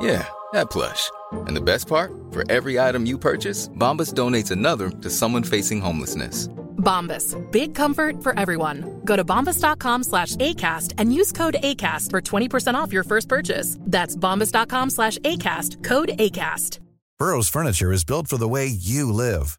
Yeah, 0.00 0.26
that 0.52 0.70
plush. 0.70 1.10
And 1.32 1.56
the 1.56 1.60
best 1.60 1.88
part? 1.88 2.12
For 2.30 2.50
every 2.50 2.78
item 2.78 3.06
you 3.06 3.18
purchase, 3.18 3.68
Bombas 3.68 4.12
donates 4.14 4.50
another 4.50 4.90
to 4.90 5.10
someone 5.10 5.42
facing 5.42 5.80
homelessness. 5.80 6.48
Bombas. 6.78 7.36
Big 7.50 7.74
comfort 7.74 8.22
for 8.22 8.38
everyone. 8.38 9.00
Go 9.04 9.16
to 9.16 9.24
bombas.com 9.24 10.04
slash 10.04 10.36
ACAST 10.36 10.94
and 10.98 11.12
use 11.12 11.32
code 11.32 11.56
ACAST 11.62 12.10
for 12.10 12.20
20% 12.20 12.74
off 12.74 12.92
your 12.92 13.04
first 13.04 13.28
purchase. 13.28 13.76
That's 13.80 14.16
bombas.com 14.16 14.90
slash 14.90 15.18
ACAST. 15.18 15.82
Code 15.84 16.10
ACAST. 16.18 16.78
Burrow's 17.18 17.48
furniture 17.48 17.92
is 17.92 18.04
built 18.04 18.28
for 18.28 18.36
the 18.36 18.48
way 18.48 18.66
you 18.66 19.12
live. 19.12 19.58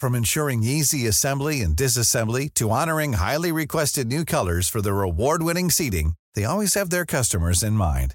From 0.00 0.14
ensuring 0.14 0.62
easy 0.62 1.06
assembly 1.06 1.60
and 1.60 1.76
disassembly 1.76 2.52
to 2.54 2.70
honoring 2.70 3.12
highly 3.14 3.52
requested 3.52 4.06
new 4.08 4.24
colors 4.24 4.70
for 4.70 4.80
their 4.80 5.02
award-winning 5.02 5.70
seating, 5.70 6.14
they 6.34 6.44
always 6.44 6.72
have 6.74 6.88
their 6.88 7.04
customers 7.04 7.62
in 7.62 7.74
mind. 7.74 8.14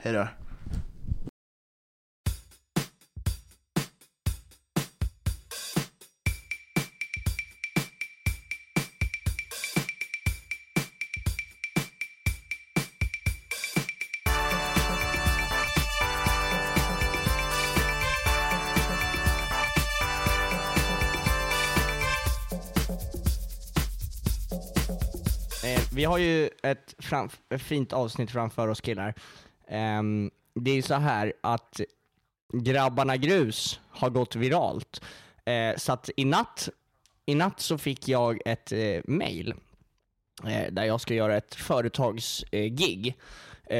hej 0.00 0.12
då. 0.12 0.20
Eh, 25.64 25.80
vi 25.92 26.04
har 26.04 26.18
ju 26.18 26.50
ett, 26.62 26.94
ett 27.50 27.62
fint 27.62 27.92
avsnitt 27.92 28.30
framför 28.30 28.68
oss 28.68 28.80
killar. 28.80 29.14
Ehm, 29.68 30.30
det 30.54 30.70
är 30.70 30.82
så 30.82 30.94
här 30.94 31.32
att 31.40 31.80
Grabbarna 32.52 33.16
Grus 33.16 33.80
har 33.90 34.10
gått 34.10 34.36
viralt. 34.36 35.00
Eh, 35.44 35.76
så 35.76 35.92
att 35.92 36.10
i 36.16 36.24
natt, 36.24 36.68
i 37.26 37.34
natt 37.34 37.60
så 37.60 37.78
fick 37.78 38.08
jag 38.08 38.40
ett 38.44 38.72
eh, 38.72 39.00
mail 39.04 39.54
eh, 40.44 40.72
där 40.72 40.84
jag 40.84 41.00
ska 41.00 41.14
göra 41.14 41.36
ett 41.36 41.54
företagsgig. 41.54 43.14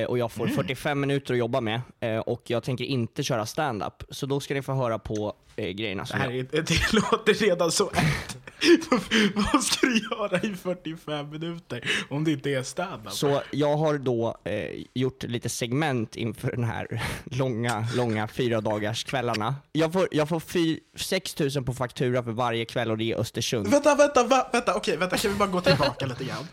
Och 0.09 0.19
jag 0.19 0.33
får 0.33 0.47
45 0.47 1.01
minuter 1.01 1.35
att 1.35 1.39
jobba 1.39 1.61
med 1.61 1.81
och 2.27 2.43
jag 2.47 2.63
tänker 2.63 2.85
inte 2.85 3.23
köra 3.23 3.47
stand-up. 3.47 4.03
Så 4.11 4.27
då 4.27 4.41
ska 4.41 4.55
ni 4.55 4.63
få 4.63 4.73
höra 4.73 4.99
på 4.99 5.35
grejerna 5.57 6.03
Det 6.03 6.09
som 6.09 6.21
här 6.21 6.31
jag... 6.31 6.47
det 6.67 6.93
låter 6.93 7.35
redan 7.35 7.73
så 7.73 7.91
ett. 7.91 8.38
Vad 9.53 9.65
ska 9.65 9.87
du 9.87 9.99
göra 9.99 10.41
i 10.43 10.55
45 10.55 11.31
minuter 11.31 11.91
om 12.11 12.25
det 12.25 12.33
inte 12.33 12.51
är 12.51 12.63
standup? 12.63 13.13
Så 13.13 13.43
jag 13.51 13.77
har 13.77 13.99
då 13.99 14.37
eh, 14.45 14.85
gjort 14.95 15.23
lite 15.23 15.49
segment 15.49 16.17
inför 16.17 16.51
den 16.51 16.65
här 16.65 17.03
långa, 17.25 17.87
långa 17.97 18.29
fyra 18.29 18.61
dagars 18.61 19.05
kvällarna. 19.05 19.55
Jag 19.73 19.93
får, 19.93 20.09
jag 20.11 20.29
får 20.29 20.41
fy, 20.41 20.81
6 20.97 21.39
000 21.39 21.65
på 21.65 21.75
faktura 21.75 22.23
för 22.23 22.33
varje 22.33 22.65
kväll 22.65 22.91
och 22.91 22.99
det 22.99 23.13
är 23.13 23.17
Östersund. 23.17 23.69
Vänta, 23.69 23.95
vänta, 23.95 24.25
va, 24.25 24.51
vänta, 24.53 24.75
okej, 24.75 24.97
vänta, 24.97 25.17
kan 25.17 25.33
vi 25.33 25.39
bara 25.39 25.49
gå 25.49 25.61
tillbaka 25.61 26.07
lite 26.07 26.25
grann? 26.25 26.47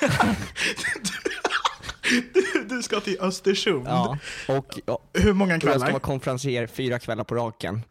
Du, 2.34 2.64
du 2.68 2.82
ska 2.82 3.00
till 3.00 3.16
Östersund. 3.20 3.86
Ja, 3.88 4.18
och, 4.48 4.78
ja, 4.86 4.98
Hur 5.12 5.32
många 5.32 5.50
och 5.50 5.54
jag 5.54 5.62
ska 5.62 5.70
kvällar? 5.70 5.90
vara 5.90 6.00
konferencier 6.00 6.66
fyra 6.66 6.98
kvällar 6.98 7.24
på 7.24 7.34
raken. 7.34 7.82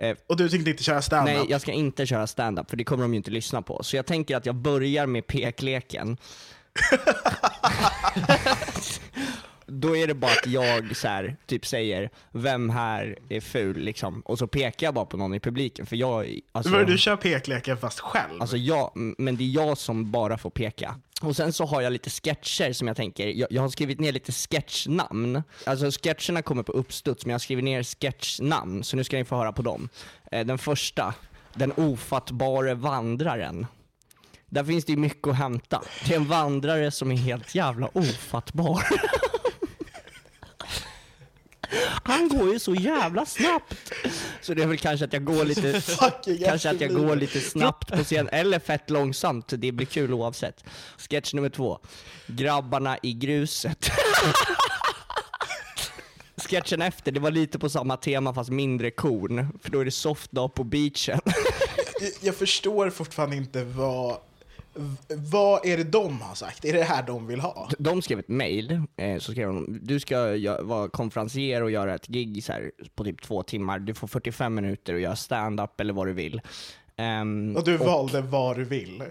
Eh, 0.00 0.16
Och 0.26 0.36
du 0.36 0.48
tänkte 0.48 0.70
inte 0.70 0.82
köra 0.82 1.02
standup? 1.02 1.34
nej, 1.36 1.46
jag 1.48 1.60
ska 1.60 1.72
inte 1.72 2.06
köra 2.06 2.26
stand-up 2.26 2.70
för 2.70 2.76
det 2.76 2.84
kommer 2.84 3.02
de 3.04 3.12
ju 3.14 3.16
inte 3.16 3.30
lyssna 3.30 3.62
på. 3.62 3.82
Så 3.82 3.96
jag 3.96 4.06
tänker 4.06 4.36
att 4.36 4.46
jag 4.46 4.54
börjar 4.54 5.06
med 5.06 5.26
pekleken. 5.26 6.16
Då 9.70 9.96
är 9.96 10.06
det 10.06 10.14
bara 10.14 10.30
att 10.30 10.46
jag 10.46 10.96
så 10.96 11.08
här, 11.08 11.36
typ 11.46 11.66
säger, 11.66 12.10
vem 12.32 12.70
här 12.70 13.18
är 13.28 13.40
ful 13.40 13.78
liksom? 13.78 14.20
Och 14.20 14.38
så 14.38 14.46
pekar 14.46 14.86
jag 14.86 14.94
bara 14.94 15.04
på 15.04 15.16
någon 15.16 15.34
i 15.34 15.40
publiken, 15.40 15.86
för 15.86 15.96
jag, 15.96 16.40
alltså, 16.52 16.72
Börjar 16.72 16.86
du 16.86 16.98
köra 16.98 17.16
pekleken 17.16 17.76
fast 17.76 18.00
själv? 18.00 18.40
alltså 18.42 18.56
jag, 18.56 18.90
men 18.94 19.36
det 19.36 19.44
är 19.44 19.48
jag 19.48 19.78
som 19.78 20.10
bara 20.10 20.38
får 20.38 20.50
peka. 20.50 20.94
Och 21.22 21.36
sen 21.36 21.52
så 21.52 21.66
har 21.66 21.80
jag 21.82 21.92
lite 21.92 22.10
sketcher 22.10 22.72
som 22.72 22.88
jag 22.88 22.96
tänker, 22.96 23.26
jag, 23.26 23.48
jag 23.52 23.62
har 23.62 23.68
skrivit 23.68 24.00
ner 24.00 24.12
lite 24.12 24.32
sketchnamn. 24.32 25.42
Alltså 25.64 25.90
sketcherna 25.90 26.42
kommer 26.42 26.62
på 26.62 26.72
uppstuds, 26.72 27.26
men 27.26 27.30
jag 27.30 27.34
har 27.34 27.38
skrivit 27.38 27.64
ner 27.64 27.82
sketchnamn, 27.82 28.84
så 28.84 28.96
nu 28.96 29.04
ska 29.04 29.16
ni 29.16 29.24
få 29.24 29.36
höra 29.36 29.52
på 29.52 29.62
dem. 29.62 29.88
Eh, 30.32 30.46
den 30.46 30.58
första, 30.58 31.14
Den 31.54 31.72
ofattbare 31.76 32.74
vandraren. 32.74 33.66
Där 34.46 34.64
finns 34.64 34.84
det 34.84 34.92
ju 34.92 34.98
mycket 34.98 35.28
att 35.28 35.36
hämta. 35.36 35.82
Det 36.06 36.12
är 36.12 36.16
en 36.16 36.28
vandrare 36.28 36.90
som 36.90 37.10
är 37.12 37.16
helt 37.16 37.54
jävla 37.54 37.88
ofattbar. 37.92 38.82
Han 42.04 42.28
går 42.28 42.52
ju 42.52 42.58
så 42.58 42.74
jävla 42.74 43.26
snabbt. 43.26 43.92
Så 44.40 44.54
det 44.54 44.62
är 44.62 44.66
väl 44.66 44.78
kanske 44.78 45.04
att 45.04 45.12
jag 45.12 45.24
går 45.24 45.44
lite, 45.44 45.82
kanske 46.44 46.70
att 46.70 46.80
jag 46.80 46.94
går 46.94 47.16
lite 47.16 47.40
snabbt 47.40 47.92
på 47.92 48.04
scen, 48.04 48.28
eller 48.32 48.58
fett 48.58 48.90
långsamt. 48.90 49.52
Det 49.56 49.72
blir 49.72 49.86
kul 49.86 50.12
oavsett. 50.12 50.64
Sketch 50.96 51.34
nummer 51.34 51.48
två. 51.48 51.78
Grabbarna 52.26 52.98
i 53.02 53.12
gruset. 53.12 53.90
Sketchen 56.36 56.82
efter, 56.82 57.12
det 57.12 57.20
var 57.20 57.30
lite 57.30 57.58
på 57.58 57.68
samma 57.68 57.96
tema 57.96 58.34
fast 58.34 58.50
mindre 58.50 58.90
korn. 58.90 59.58
För 59.62 59.70
då 59.70 59.80
är 59.80 59.84
det 59.84 59.90
soft 59.90 60.32
dag 60.32 60.54
på 60.54 60.64
beachen. 60.64 61.20
Jag, 62.00 62.10
jag 62.20 62.34
förstår 62.36 62.90
fortfarande 62.90 63.36
inte 63.36 63.64
vad... 63.64 64.16
Vad 65.32 65.66
är 65.66 65.76
det 65.76 65.84
de 65.84 66.20
har 66.20 66.34
sagt? 66.34 66.64
Är 66.64 66.72
det 66.72 66.82
här 66.84 67.02
de 67.02 67.26
vill 67.26 67.40
ha? 67.40 67.68
De 67.78 68.02
skrev 68.02 68.18
ett 68.18 68.28
mail, 68.28 68.82
eh, 68.96 69.18
så 69.18 69.32
skrev 69.32 69.48
de 69.48 69.78
du 69.82 70.00
ska 70.00 70.16
vara 70.62 70.88
konferencier 70.88 71.62
och 71.62 71.70
göra 71.70 71.94
ett 71.94 72.06
gig 72.06 72.44
så 72.44 72.52
här, 72.52 72.70
på 72.94 73.04
typ 73.04 73.22
två 73.22 73.42
timmar. 73.42 73.78
Du 73.78 73.94
får 73.94 74.08
45 74.08 74.54
minuter 74.54 74.94
och 74.94 75.00
göra 75.00 75.16
stand-up 75.16 75.80
eller 75.80 75.92
vad 75.92 76.06
du 76.06 76.12
vill. 76.12 76.40
Ehm, 76.96 77.56
Och 77.56 77.64
du 77.64 77.76
valde 77.76 78.20
vad 78.20 78.56
du 78.56 78.64
vill. 78.64 79.02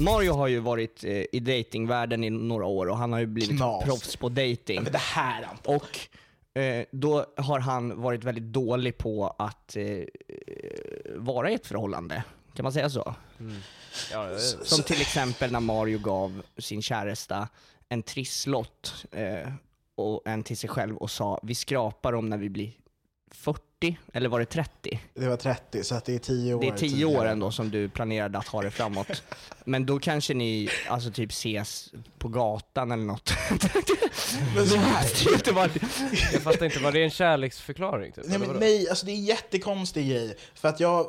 Mario 0.00 0.32
har 0.32 0.46
ju 0.48 0.58
varit 0.58 1.04
eh, 1.04 1.24
i 1.32 1.40
datingvärlden 1.40 2.24
i 2.24 2.30
några 2.30 2.66
år 2.66 2.86
och 2.86 2.96
han 2.98 3.12
har 3.12 3.20
ju 3.20 3.26
blivit 3.26 3.56
Knas. 3.56 3.84
proffs 3.84 4.16
på 4.16 4.28
dating. 4.28 4.82
Men 4.82 4.92
det 4.92 4.98
här 4.98 5.42
Anton. 5.42 5.74
Och 5.76 5.98
eh, 6.54 6.84
då 6.90 7.26
har 7.36 7.60
han 7.60 8.02
varit 8.02 8.24
väldigt 8.24 8.44
dålig 8.44 8.98
på 8.98 9.34
att 9.38 9.76
eh, 9.76 10.04
vara 11.16 11.50
i 11.50 11.54
ett 11.54 11.66
förhållande. 11.66 12.24
Kan 12.54 12.62
man 12.62 12.72
säga 12.72 12.90
så? 12.90 13.14
Som 14.62 14.82
till 14.82 15.00
exempel 15.00 15.52
när 15.52 15.60
Mario 15.60 15.98
gav 15.98 16.42
sin 16.58 16.82
käresta 16.82 17.48
en 17.88 18.02
trisslott 18.02 19.06
eh, 19.10 19.52
och 19.94 20.22
en 20.24 20.42
till 20.42 20.56
sig 20.56 20.70
själv 20.70 20.96
och 20.96 21.10
sa 21.10 21.40
vi 21.42 21.54
skrapar 21.54 22.12
dem 22.12 22.28
när 22.28 22.38
vi 22.38 22.48
blir 22.48 22.72
40, 23.34 23.98
eller 24.12 24.28
var 24.28 24.38
det 24.40 24.46
30? 24.46 25.00
Det 25.14 25.28
var 25.28 25.36
30, 25.36 25.84
så 25.84 25.94
att 25.94 26.04
det 26.04 26.14
är 26.14 26.18
10 26.18 26.54
år 26.54 26.60
Det 26.60 26.66
är 26.68 26.70
10 26.76 26.78
tidigare. 26.90 27.10
år 27.18 27.24
ändå 27.26 27.50
som 27.50 27.70
du 27.70 27.88
planerade 27.88 28.38
att 28.38 28.48
ha 28.48 28.62
det 28.62 28.70
framåt. 28.70 29.22
Men 29.64 29.86
då 29.86 29.98
kanske 29.98 30.34
ni 30.34 30.68
alltså 30.88 31.10
typ 31.10 31.30
ses 31.30 31.92
på 32.18 32.28
gatan 32.28 32.92
eller 32.92 33.04
något. 33.04 33.32
Men 34.54 34.66
så 34.66 34.76
här, 34.76 35.32
inte 35.34 35.52
vara- 35.52 35.70
Jag 36.32 36.42
fattar 36.42 36.64
inte, 36.66 36.78
var 36.78 36.92
det 36.92 37.02
en 37.04 37.10
kärleksförklaring 37.10 38.12
typ? 38.12 38.24
Nej, 38.28 38.38
men 38.38 38.56
nej, 38.56 38.88
alltså 38.88 39.06
det 39.06 39.12
är 39.12 39.16
en 39.16 39.24
jättekonstig 39.24 40.08
grej. 40.10 40.36
För 40.54 40.68
att 40.68 40.80
jag 40.80 41.06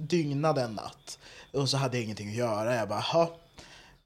dygnade 0.00 0.62
en 0.62 0.72
natt 0.74 1.18
och 1.52 1.68
så 1.68 1.76
hade 1.76 1.96
jag 1.96 2.04
ingenting 2.04 2.28
att 2.28 2.34
göra. 2.36 2.74
Jag 2.76 2.88
bara, 2.88 3.00
"Ha, 3.00 3.36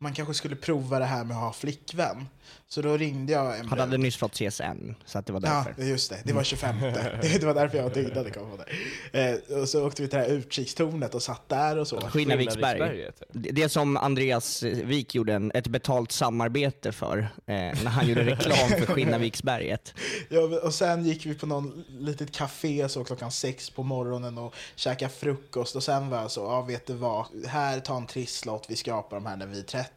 man 0.02 0.12
kanske 0.12 0.34
skulle 0.34 0.56
prova 0.56 0.98
det 0.98 1.04
här 1.04 1.24
med 1.24 1.36
att 1.36 1.42
ha 1.42 1.52
flickvän. 1.52 2.28
Så 2.68 2.82
då 2.82 2.96
ringde 2.96 3.32
jag 3.32 3.58
en 3.58 3.68
Han 3.68 3.78
hade 3.78 3.98
nyss 3.98 4.16
fått 4.16 4.32
CSN, 4.34 4.94
så 5.04 5.18
att 5.18 5.26
det 5.26 5.32
var 5.32 5.40
Ja, 5.44 5.64
därför. 5.66 5.82
just 5.82 6.10
det. 6.10 6.18
Det 6.24 6.32
var 6.32 6.42
25. 6.42 6.80
Det 6.80 7.38
det 7.40 7.46
var 7.46 7.54
därför 7.54 7.78
jag 7.78 7.94
dygnade. 7.94 8.30
Kom 8.30 8.50
på 8.50 8.64
det. 9.12 9.40
Eh, 9.50 9.58
och 9.58 9.68
så 9.68 9.86
åkte 9.86 10.02
vi 10.02 10.08
till 10.08 10.18
det 10.18 10.24
här 10.24 10.30
utkikstornet 10.32 11.14
och 11.14 11.22
satt 11.22 11.48
där 11.48 11.78
och 11.78 11.88
så. 11.88 12.00
Skinnarviksberg. 12.00 12.72
Skinnarviksberget, 12.78 13.22
Det 13.32 13.50
det 13.50 13.68
som 13.68 13.96
Andreas 13.96 14.62
Wik 14.62 15.14
gjorde 15.14 15.34
en, 15.34 15.52
ett 15.54 15.66
betalt 15.66 16.12
samarbete 16.12 16.92
för, 16.92 17.18
eh, 17.18 17.54
när 17.54 17.88
han 17.88 18.08
gjorde 18.08 18.24
reklam 18.24 18.68
för 18.68 18.86
Skinnarviksberget. 18.94 19.94
Ja, 20.28 20.40
och 20.62 20.74
sen 20.74 21.04
gick 21.04 21.26
vi 21.26 21.34
på 21.34 21.46
någon 21.46 21.84
litet 21.88 22.32
café 22.32 22.88
så 22.88 23.04
klockan 23.04 23.30
sex 23.32 23.70
på 23.70 23.82
morgonen 23.82 24.38
och 24.38 24.54
käkade 24.76 25.12
frukost 25.12 25.76
och 25.76 25.82
sen 25.82 26.10
var 26.10 26.20
jag 26.22 26.30
så, 26.30 26.40
ja 26.40 26.62
vet 26.62 26.86
du 26.86 26.94
vad, 26.94 27.26
här 27.46 27.80
ta 27.80 27.96
en 27.96 28.06
trisslott, 28.06 28.66
vi 28.68 28.76
skapar 28.76 29.16
de 29.16 29.26
här 29.26 29.36
när 29.36 29.46
vi 29.46 29.58
är 29.58 29.62
30. 29.62 29.91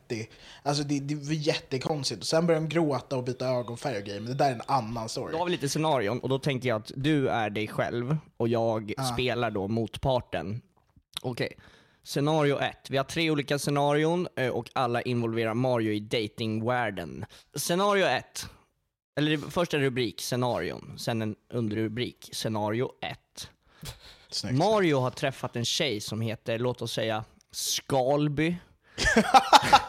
Alltså 0.63 0.83
det, 0.83 1.00
det 1.00 1.15
var 1.15 1.33
jättekonstigt 1.33 2.21
och 2.21 2.27
sen 2.27 2.47
började 2.47 2.65
de 2.65 2.69
gråta 2.69 3.18
och 3.18 3.24
byta 3.24 3.47
ögonfärg 3.47 3.97
och 3.97 4.03
grejer, 4.03 4.19
men 4.19 4.30
det 4.30 4.38
där 4.38 4.50
är 4.50 4.53
en 4.56 4.62
annan 4.68 5.09
story. 5.09 5.31
Då 5.31 5.38
har 5.38 5.45
vi 5.45 5.51
lite 5.51 5.69
scenarion 5.69 6.19
och 6.19 6.30
då 6.30 6.39
tänkte 6.39 6.68
jag 6.68 6.81
att 6.81 6.92
du 6.95 7.30
är 7.30 7.50
dig 7.50 7.68
själv 7.68 8.18
och 8.38 8.47
jag 8.47 8.94
spelar 9.13 9.51
då 9.51 9.68
motparten. 9.68 10.62
Okej. 11.21 11.57
Scenario 12.03 12.59
1. 12.59 12.89
Vi 12.89 12.97
har 12.97 13.03
tre 13.03 13.31
olika 13.31 13.59
scenarion 13.59 14.27
eh, 14.36 14.50
och 14.50 14.69
alla 14.74 15.01
involverar 15.01 15.53
Mario 15.53 15.92
i 15.92 16.00
datingvärlden. 16.00 17.25
Scenario 17.56 18.06
1. 18.06 18.50
Eller 19.15 19.38
först 19.38 19.74
en 19.74 19.81
rubrik, 19.81 20.21
scenarion. 20.21 20.94
Sen 20.97 21.21
en 21.21 21.36
underrubrik, 21.50 22.30
scenario 22.31 22.92
1. 23.01 23.50
Snyggt. 24.30 24.57
Mario 24.57 25.00
har 25.00 25.12
träffat 25.12 25.56
en 25.56 25.65
tjej 25.65 26.01
som 26.01 26.21
heter, 26.21 26.59
låt 26.59 26.81
oss 26.81 26.94
säga, 26.94 27.24
Skalby. 27.51 28.56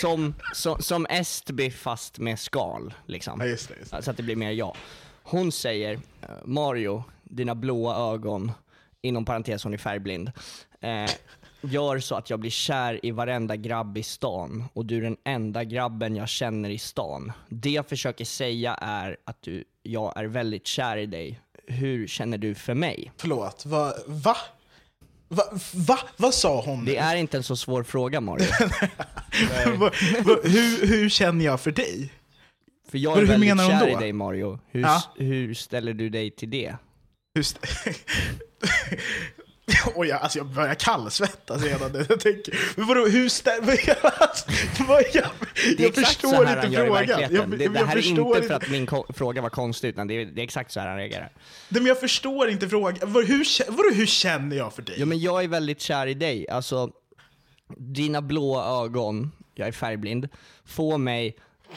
som, 0.00 0.34
som, 0.54 0.82
som 0.82 1.06
Estby 1.10 1.70
fast 1.70 2.18
med 2.18 2.38
skal, 2.38 2.94
liksom. 3.06 3.40
Ja, 3.40 3.46
just 3.46 3.68
det. 3.68 3.74
Just 3.78 3.90
det. 3.90 4.02
Så 4.02 4.10
att 4.10 4.16
det 4.16 4.22
blir 4.22 4.36
mer 4.36 4.50
jag. 4.50 4.76
Hon 5.22 5.52
säger, 5.52 5.94
eh, 5.94 6.28
Mario, 6.44 7.04
dina 7.22 7.54
blåa 7.54 8.12
ögon, 8.14 8.52
inom 9.02 9.24
parentes 9.24 9.64
hon 9.64 9.74
är 9.74 9.78
färgblind, 9.78 10.32
eh, 10.80 11.10
gör 11.62 11.98
så 11.98 12.14
att 12.14 12.30
jag 12.30 12.40
blir 12.40 12.50
kär 12.50 13.06
i 13.06 13.10
varenda 13.10 13.56
grabb 13.56 13.98
i 13.98 14.02
stan 14.02 14.64
och 14.72 14.86
du 14.86 14.96
är 14.96 15.00
den 15.00 15.16
enda 15.24 15.64
grabben 15.64 16.16
jag 16.16 16.28
känner 16.28 16.70
i 16.70 16.78
stan. 16.78 17.32
Det 17.48 17.70
jag 17.70 17.88
försöker 17.88 18.24
säga 18.24 18.74
är 18.74 19.16
att 19.24 19.42
du, 19.42 19.64
jag 19.82 20.16
är 20.16 20.24
väldigt 20.24 20.66
kär 20.66 20.96
i 20.96 21.06
dig. 21.06 21.40
Hur 21.66 22.06
känner 22.06 22.38
du 22.38 22.54
för 22.54 22.74
mig? 22.74 23.12
Förlåt, 23.16 23.66
va? 23.66 23.92
Va? 24.06 24.36
Va? 25.32 25.42
va? 25.74 25.98
Vad 26.16 26.34
sa 26.34 26.60
hon? 26.62 26.84
Det 26.84 26.96
är 26.96 27.16
inte 27.16 27.36
en 27.36 27.42
så 27.42 27.56
svår 27.56 27.82
fråga 27.82 28.20
Mario. 28.20 28.44
Va- 29.78 29.90
va- 30.24 30.38
hur, 30.44 30.86
hur 30.86 31.08
känner 31.08 31.44
jag 31.44 31.60
för 31.60 31.70
dig? 31.70 32.12
För 32.90 32.98
jag 32.98 33.10
Hur- 33.10 33.16
är 33.16 33.20
hur 33.20 33.26
väldigt 33.32 33.48
menar 33.48 33.68
kär 33.80 33.88
i 33.88 33.92
då? 33.92 33.98
dig 34.00 34.12
Mario. 34.12 34.58
Hur, 34.70 34.80
Ja. 34.80 35.02
hur 35.16 35.54
ställer 35.54 35.92
du 35.94 36.08
dig 36.08 36.30
till 36.30 36.50
det? 36.50 36.74
Hur 37.34 37.42
Oj, 39.94 40.08
jag, 40.08 40.20
alltså 40.22 40.38
jag 40.38 40.46
börjar 40.46 40.74
kallsvettas 40.74 41.62
redan 41.62 41.92
nu. 41.92 42.06
Jag 42.08 42.20
tänker, 42.20 42.58
men 42.76 42.86
vadå, 42.86 43.06
hur 43.06 43.28
stämmer 43.28 43.78
alltså, 44.04 44.50
vad 44.88 45.02
jag, 45.12 45.24
Det 45.54 45.60
är 45.60 45.80
jag 45.80 45.88
exakt 45.88 46.08
förstår 46.08 46.28
så 46.28 46.44
här 46.44 46.56
inte 46.56 46.60
han 46.60 46.72
gör 46.72 46.84
i 46.84 46.86
frågan. 46.86 47.06
verkligheten. 47.06 47.36
Jag, 47.36 47.58
det, 47.58 47.64
jag, 47.64 47.72
det 47.72 47.80
jag 47.80 47.86
här 47.86 47.96
är 47.96 48.06
inte 48.06 48.48
för 48.48 48.54
att 48.54 48.70
min 48.70 48.88
fråga 49.14 49.42
var 49.42 49.50
konstig, 49.50 49.88
utan 49.88 50.06
det 50.06 50.14
är, 50.14 50.24
det 50.26 50.40
är 50.40 50.44
exakt 50.44 50.72
så 50.72 50.80
här 50.80 50.88
han 50.88 50.96
reagerar. 50.96 51.32
Nej, 51.68 51.82
men 51.82 51.86
jag 51.86 52.00
förstår 52.00 52.48
inte 52.48 52.68
frågan. 52.68 52.96
Vad, 53.02 53.24
hur, 53.24 53.70
vadå, 53.70 53.90
hur 53.94 54.06
känner 54.06 54.56
jag 54.56 54.72
för 54.72 54.82
dig? 54.82 54.94
Ja 54.98 55.06
men 55.06 55.18
jag 55.20 55.44
är 55.44 55.48
väldigt 55.48 55.80
kär 55.80 56.06
i 56.06 56.14
dig, 56.14 56.48
alltså 56.48 56.90
dina 57.76 58.22
blåa 58.22 58.84
ögon, 58.84 59.32
jag 59.54 59.68
är 59.68 59.72
färgblind, 59.72 60.28
får 60.64 60.98
mig 60.98 61.36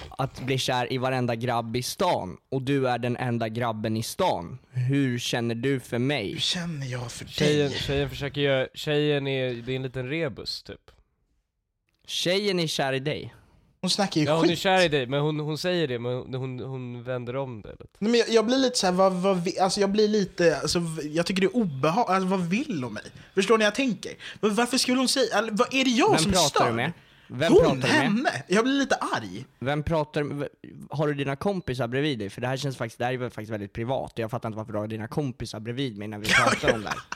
att 0.10 0.42
bli 0.42 0.58
kär 0.58 0.94
i 0.94 0.98
varenda 0.98 1.36
grabb 1.36 1.76
i 1.76 1.84
stan 1.84 2.38
och 2.50 2.62
du 2.62 2.88
är 2.88 2.98
den 2.98 3.18
enda 3.18 3.50
grabben 3.50 3.98
i 3.98 4.04
stan. 4.04 4.58
Hur 4.72 5.20
känner 5.20 5.56
du 5.56 5.80
för 5.80 6.00
mig? 6.00 6.32
Hur 6.34 6.40
känner 6.40 6.88
jag 6.88 7.12
för 7.12 7.26
Tjejen, 7.26 7.70
dig? 7.70 7.80
tjejen 7.80 8.10
försöker 8.10 8.42
göra, 8.42 8.68
tjejen 8.74 9.28
är, 9.28 9.54
det 9.54 9.72
är 9.72 9.76
en 9.76 9.84
liten 9.84 10.10
rebus 10.10 10.64
typ. 10.64 10.92
Tjejen 12.08 12.60
är 12.60 12.68
kär 12.68 12.94
i 12.94 13.00
dig. 13.00 13.34
Hon 13.82 13.90
snackar 13.90 14.22
ju 14.22 14.28
Ja 14.28 14.36
hon 14.36 14.46
är 14.46 14.50
skit. 14.50 14.60
kär 14.60 14.82
i 14.86 14.88
dig, 14.88 15.08
men 15.08 15.22
hon, 15.22 15.40
hon 15.40 15.58
säger 15.58 15.88
det, 15.88 16.00
men 16.00 16.12
hon, 16.14 16.34
hon, 16.34 16.60
hon 16.60 17.04
vänder 17.04 17.36
om 17.36 17.62
det 17.62 17.70
lite. 17.72 17.88
Nej, 18.00 18.12
men 18.12 18.20
jag, 18.20 18.30
jag 18.30 18.46
blir 18.46 18.58
lite 18.58 18.78
så 18.78 18.86
här, 18.88 18.94
vad, 18.94 19.14
vad, 19.14 19.44
vi- 19.44 19.60
alltså 19.60 19.80
jag 19.82 19.90
blir 19.90 20.08
lite, 20.08 20.58
alltså, 20.58 20.80
v- 20.80 21.02
jag 21.12 21.26
tycker 21.26 21.42
det 21.42 21.48
är 21.48 21.56
obehagligt, 21.56 22.10
alltså, 22.10 22.28
vad 22.30 22.50
vill 22.50 22.84
hon 22.84 22.94
mig? 22.94 23.04
Förstår 23.36 23.58
ni 23.58 23.64
jag 23.64 23.76
tänker? 23.76 24.12
Men 24.42 24.56
Varför 24.56 24.78
skulle 24.78 24.98
hon 24.98 25.08
säga, 25.08 25.38
eller, 25.38 25.52
vad, 25.52 25.74
är 25.74 25.84
det 25.86 25.92
jag 25.92 26.10
Vem 26.10 26.20
som 26.20 26.32
pratar 26.32 26.48
stör? 26.50 26.68
du 26.68 26.74
med? 26.74 26.92
Vem 27.28 27.54
hon, 27.54 27.82
pratar 27.82 28.04
du 28.04 28.10
med? 28.10 28.44
Jag 28.48 28.64
blir 28.64 28.74
lite 28.74 28.96
arg. 28.96 29.46
Vem 29.60 29.84
pratar, 29.84 30.24
v- 30.24 30.48
har 30.90 31.08
du 31.08 31.14
dina 31.14 31.36
kompisar 31.36 31.88
bredvid 31.88 32.20
dig? 32.20 32.30
För 32.30 32.42
det 32.42 32.48
här 32.48 32.58
känns 32.58 32.78
faktiskt, 32.78 33.00
det 33.00 33.06
här 33.06 33.14
är 33.14 33.30
faktiskt 33.30 33.52
väldigt 33.52 33.74
privat 33.74 34.14
och 34.14 34.20
jag 34.20 34.32
fattar 34.32 34.50
inte 34.50 34.58
varför 34.58 34.74
du 34.74 34.80
har 34.80 34.88
dina 34.88 35.08
kompisar 35.08 35.60
bredvid 35.60 35.98
mig 35.98 36.08
när 36.08 36.18
vi 36.20 36.26
pratar 36.26 36.74
om 36.74 36.82
det 36.82 36.90
här. 36.90 36.98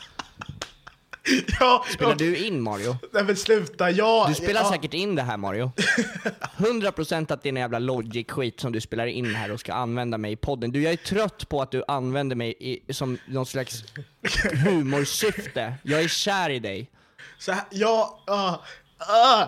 Ja, 1.59 1.85
Spelar 1.93 2.11
ja, 2.11 2.15
du 2.17 2.37
in 2.37 2.61
Mario? 2.61 2.97
Nej 3.13 3.23
men 3.23 3.35
sluta, 3.35 3.91
jag... 3.91 4.29
Du 4.29 4.33
spelar 4.35 4.61
ja, 4.61 4.71
säkert 4.71 4.93
in 4.93 5.15
det 5.15 5.21
här 5.21 5.37
Mario. 5.37 5.71
100% 6.57 7.33
att 7.33 7.43
det 7.43 7.49
är 7.49 7.51
en 7.51 7.55
jävla 7.57 7.79
logic-skit 7.79 8.59
som 8.59 8.71
du 8.71 8.81
spelar 8.81 9.05
in 9.07 9.35
här 9.35 9.51
och 9.51 9.59
ska 9.59 9.73
använda 9.73 10.17
mig 10.17 10.31
i 10.31 10.35
podden. 10.35 10.71
Du, 10.71 10.81
jag 10.81 10.93
är 10.93 10.97
trött 10.97 11.49
på 11.49 11.61
att 11.61 11.71
du 11.71 11.83
använder 11.87 12.35
mig 12.35 12.55
i, 12.59 12.93
som 12.93 13.17
någon 13.27 13.45
slags 13.45 13.83
humorsyfte. 14.65 15.73
Jag 15.83 16.01
är 16.01 16.07
kär 16.07 16.49
i 16.49 16.59
dig. 16.59 16.89
Så 17.37 17.51
här, 17.51 17.63
ja, 17.71 18.19
ah, 18.27 18.55
ah, 18.97 19.47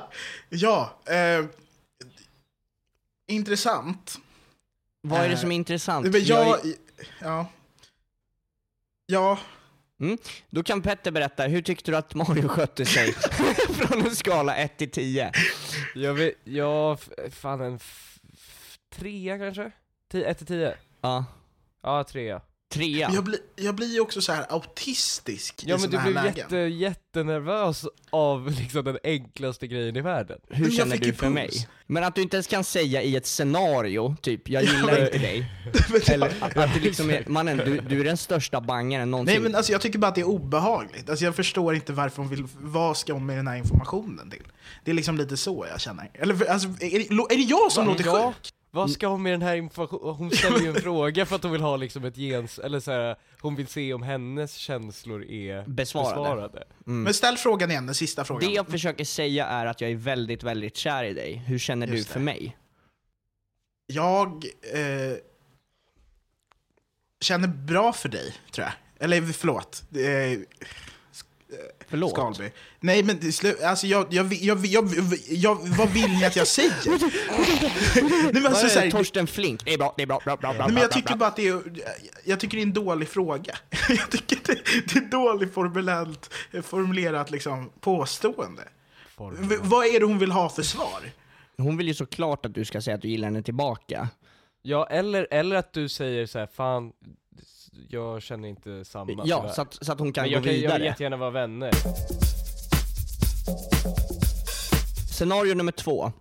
ja, 0.49 0.99
eh, 1.05 1.45
intressant. 3.27 4.19
Vad 5.01 5.19
är 5.19 5.27
det 5.27 5.33
Eh, 5.33 5.39
som 5.39 5.51
är 5.51 5.55
intressant? 5.55 6.11
Men 6.11 6.23
Jag 6.23 6.47
jag, 6.47 6.65
är, 6.65 6.75
ja, 7.21 7.47
ja, 9.05 9.39
då 10.49 10.63
kan 10.63 10.81
Petter 10.81 11.11
berätta, 11.11 11.43
hur 11.43 11.61
tyckte 11.61 11.91
du 11.91 11.97
att 11.97 12.15
Mario 12.15 12.47
skötte 12.47 12.85
sig? 12.85 13.13
Från 13.73 14.01
en 14.01 14.15
skala 14.15 14.55
1 14.55 14.77
till 14.77 14.91
10. 14.91 15.31
Jag 15.95 16.13
vet, 16.13 16.33
ja, 16.43 16.97
fan 17.31 17.61
en 17.61 17.79
trea 18.95 19.37
kanske? 19.37 19.71
1 20.13 20.37
till 20.37 20.47
10? 20.47 20.75
Ja, 21.01 21.25
Ja, 21.81 22.03
trea. 22.03 22.41
Trea. 22.69 23.11
jag, 23.13 23.23
blir, 23.23 23.39
jag 23.55 23.75
blir 23.75 23.93
ju 23.93 23.99
också 23.99 24.21
så 24.21 24.31
här 24.33 24.45
autistisk 24.49 25.63
Ja 25.65 25.75
i 25.75 25.79
men 25.79 25.89
du 25.89 25.97
såna 25.97 25.99
här 25.99 26.11
blev 26.11 26.23
lägen. 26.23 26.35
jätte, 26.37 26.55
jättenervös 26.57 27.85
av 28.09 28.51
liksom 28.51 28.83
den 28.85 28.97
enklaste 29.03 29.67
grejen 29.67 29.95
i 29.95 30.01
världen. 30.01 30.39
Hur 30.49 30.55
Men 30.55 30.63
jag 30.63 30.73
känner 30.73 30.97
du 30.97 31.13
för 31.13 31.25
puls. 31.25 31.33
mig? 31.33 31.49
Men 31.87 32.03
att 32.03 32.15
du 32.15 32.21
inte 32.21 32.35
ens 32.37 32.47
kan 32.47 32.63
säga 32.63 33.01
i 33.01 33.15
ett 33.15 33.25
scenario, 33.25 34.15
typ, 34.21 34.49
jag 34.49 34.63
gillar 34.63 34.91
men- 34.93 35.05
inte 35.05 35.17
dig. 35.17 35.39
Men 35.89 36.01
jag- 36.05 36.09
Eller 36.09 36.33
att, 36.41 36.73
det 36.73 36.79
liksom 36.79 37.09
är, 37.09 37.23
mannen, 37.27 37.57
du, 37.57 37.79
du 37.79 37.99
är 37.99 38.03
den 38.03 38.17
största 38.17 38.61
bangaren 38.61 39.11
någonsin. 39.11 39.33
Nej 39.33 39.43
men 39.43 39.55
alltså 39.55 39.71
jag 39.71 39.81
tycker 39.81 39.99
bara 39.99 40.07
att 40.07 40.15
det 40.15 40.21
är 40.21 40.27
obehagligt. 40.27 41.09
Alltså 41.09 41.25
jag 41.25 41.35
förstår 41.35 41.75
inte 41.75 41.93
varför 41.93 42.17
hon 42.21 42.29
vill, 42.29 42.43
vad 42.59 42.97
ska 42.97 43.13
hon 43.13 43.25
med 43.25 43.37
den 43.37 43.47
här 43.47 43.55
informationen 43.57 44.29
till? 44.29 44.43
Det 44.85 44.91
är 44.91 44.95
liksom 44.95 45.17
lite 45.17 45.37
så 45.37 45.65
jag 45.71 45.81
känner. 45.81 46.09
Eller 46.13 46.45
alltså, 46.51 46.67
är, 46.67 46.77
det, 46.77 47.33
är 47.33 47.37
det 47.37 47.43
jag 47.43 47.71
som 47.71 47.85
Va? 47.85 47.91
låter 47.91 48.05
Ja. 48.05 48.33
sjuk? 48.43 48.53
Vad 48.71 48.91
ska 48.91 49.07
hon 49.07 49.23
med 49.23 49.33
den 49.33 49.41
här 49.41 49.55
informationen? 49.55 50.15
Hon 50.15 50.31
ställer 50.31 50.59
ju 50.59 50.67
en 50.67 50.75
fråga 50.81 51.25
för 51.25 51.35
att 51.35 51.43
hon 51.43 51.51
vill 51.51 51.61
ha 51.61 51.75
liksom 51.77 52.05
ett 52.05 52.15
gens, 52.15 52.59
eller 52.59 52.79
så 52.79 52.91
här, 52.91 53.15
hon 53.41 53.55
vill 53.55 53.67
se 53.67 53.93
om 53.93 54.01
hennes 54.03 54.53
känslor 54.53 55.23
är 55.23 55.63
Besvarade. 55.67 56.15
besvarade. 56.15 56.67
Men 56.85 57.13
ställ 57.13 57.37
frågan 57.37 57.71
igen, 57.71 57.85
den 57.85 57.95
sista 57.95 58.23
frågan. 58.25 58.49
Det 58.49 58.55
jag 58.55 58.67
försöker 58.67 59.05
säga 59.05 59.45
är 59.45 59.65
att 59.65 59.81
jag 59.81 59.91
är 59.91 59.95
väldigt, 59.95 60.43
väldigt 60.43 60.75
kär 60.77 61.03
i 61.03 61.13
dig. 61.13 61.35
Hur 61.35 61.59
känner 61.59 61.87
du 61.87 61.95
Just 61.97 62.09
för 62.09 62.19
det. 62.19 62.25
mig? 62.25 62.57
Jag 63.87 64.45
eh, 64.73 65.17
känner 67.21 67.47
bra 67.47 67.93
för 67.93 68.09
dig, 68.09 68.33
tror 68.51 68.65
jag. 68.67 68.73
Eller 69.05 69.21
förlåt. 69.21 69.83
Eh, 69.95 70.39
Förlåt? 71.87 72.11
Skalby. 72.11 72.51
Nej 72.79 73.03
men 73.03 73.19
alltså 73.63 73.87
jag, 73.87 74.07
jag, 74.09 74.33
jag, 74.33 74.33
jag, 74.33 74.65
jag, 74.65 74.89
jag, 75.29 75.55
vad 75.77 75.89
vill 75.89 76.09
ni 76.11 76.25
att 76.25 76.35
jag 76.35 76.47
säger? 76.47 76.73
Nej, 78.33 78.33
men 78.33 78.45
alltså, 78.45 78.65
är 78.65 78.69
så 78.69 78.79
det? 78.79 78.85
här, 78.85 78.91
Torsten 78.91 79.27
Flink? 79.27 79.65
Det 79.65 79.73
är 79.73 79.77
bra, 79.77 79.93
det 79.97 80.03
är 80.03 80.07
bra, 80.07 80.21
bra, 80.25 80.37
bra, 80.37 80.53
bra, 80.53 80.63
Nej, 80.65 80.73
men 80.73 80.81
jag 80.81 80.89
bra, 80.89 80.95
tycker 80.95 81.07
bra. 81.07 81.17
bara 81.17 81.27
att 81.29 81.35
det 81.35 81.47
är, 81.47 81.61
jag 82.25 82.39
tycker 82.39 82.57
det 82.57 82.61
är 82.61 82.65
en 82.65 82.73
dålig 82.73 83.07
fråga. 83.09 83.57
Jag 83.89 84.09
tycker 84.11 84.37
det, 84.45 84.53
det 84.93 84.99
är 84.99 85.11
dåligt 85.11 85.53
formulerat, 85.53 86.33
formulerat 86.63 87.31
liksom, 87.31 87.69
påstående. 87.79 88.63
V- 89.39 89.57
vad 89.61 89.85
är 89.85 89.99
det 89.99 90.05
hon 90.05 90.19
vill 90.19 90.31
ha 90.31 90.49
för 90.49 90.63
svar? 90.63 91.01
Hon 91.57 91.77
vill 91.77 91.87
ju 91.87 91.93
såklart 91.93 92.45
att 92.45 92.53
du 92.53 92.65
ska 92.65 92.81
säga 92.81 92.95
att 92.95 93.01
du 93.01 93.07
gillar 93.07 93.27
henne 93.27 93.43
tillbaka. 93.43 94.09
Ja, 94.61 94.87
eller, 94.87 95.27
eller 95.31 95.55
att 95.55 95.73
du 95.73 95.89
säger 95.89 96.25
så 96.25 96.39
här, 96.39 96.47
fan, 96.53 96.91
jag 97.89 98.21
känner 98.21 98.49
inte 98.49 98.85
samma 98.85 99.23
Ja, 99.25 99.39
tyvärr." 99.41 99.53
så 99.53 99.61
att, 99.61 99.73
så 99.85 99.91
att 99.91 99.99
hon 99.99 100.13
kan 100.13 100.21
Men 100.23 100.31
gå 100.31 100.37
jag, 100.37 100.43
kan, 100.43 100.53
jag 100.53 100.59
vidare. 100.61 100.77
vill 100.77 100.85
jättegärna 100.85 101.17
vara 101.17 101.29
vänner. 101.29 101.71
Scenario 105.11 105.53
nummer 105.55 105.71
två. 105.71 106.11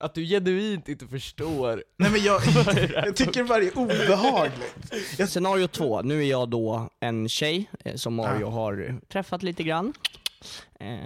Att 0.00 0.14
du 0.14 0.26
genuint 0.26 0.88
inte 0.88 1.06
förstår. 1.06 1.84
Nej 1.96 2.10
men 2.10 2.22
jag, 2.22 2.42
jag 3.04 3.16
tycker 3.16 3.42
det 3.42 3.48
bara 3.48 3.62
är 3.62 3.78
obehagligt. 3.78 4.74
Jag, 5.18 5.28
Scenario 5.32 5.66
två, 5.66 6.02
nu 6.02 6.20
är 6.24 6.30
jag 6.30 6.48
då 6.48 6.88
en 7.00 7.28
tjej 7.28 7.70
eh, 7.84 7.94
som 7.96 8.14
Mario 8.14 8.46
har 8.46 9.00
träffat 9.08 9.42
lite 9.42 9.62
grann. 9.62 9.92
Eh, 10.80 10.96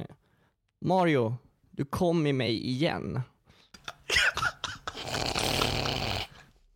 Mario, 0.84 1.34
du 1.70 1.84
kom 1.84 2.26
i 2.26 2.32
mig 2.32 2.66
igen. 2.68 3.20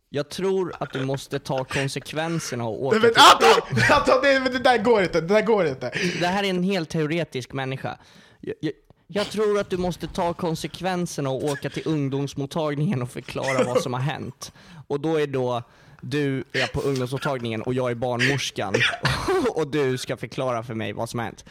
Jag 0.09 0.29
tror 0.29 0.73
att 0.79 0.93
du 0.93 1.05
måste 1.05 1.39
ta 1.39 1.63
konsekvenserna 1.63 2.63
och 2.63 2.85
åka 2.85 2.99
nej, 2.99 3.01
men, 3.01 3.13
till... 3.13 3.47
Anton! 3.47 3.83
Anton, 3.97 4.21
det, 4.21 4.57
det 4.57 4.63
där 4.63 4.77
går 4.77 5.03
inte, 5.03 5.21
det 5.21 5.33
där 5.33 5.41
går 5.41 5.67
inte. 5.67 5.91
Det 6.19 6.27
här 6.27 6.43
är 6.43 6.49
en 6.49 6.63
helt 6.63 6.89
teoretisk 6.89 7.53
människa. 7.53 7.97
Jag, 8.41 8.55
jag, 8.59 8.73
jag 9.07 9.29
tror 9.29 9.59
att 9.59 9.69
du 9.69 9.77
måste 9.77 10.07
ta 10.07 10.33
konsekvenserna 10.33 11.29
och 11.29 11.43
åka 11.43 11.69
till 11.69 11.83
ungdomsmottagningen 11.85 13.01
och 13.01 13.09
förklara 13.09 13.63
vad 13.63 13.81
som 13.81 13.93
har 13.93 14.01
hänt. 14.01 14.51
Och 14.87 14.99
då 14.99 15.19
är 15.19 15.27
då 15.27 15.63
du 16.01 16.43
är 16.53 16.67
på 16.67 16.81
ungdomsmottagningen 16.81 17.61
och 17.61 17.73
jag 17.73 17.91
är 17.91 17.95
barnmorskan 17.95 18.73
och 19.55 19.67
du 19.67 19.97
ska 19.97 20.17
förklara 20.17 20.63
för 20.63 20.73
mig 20.73 20.93
vad 20.93 21.09
som 21.09 21.19
har 21.19 21.25
hänt. 21.25 21.45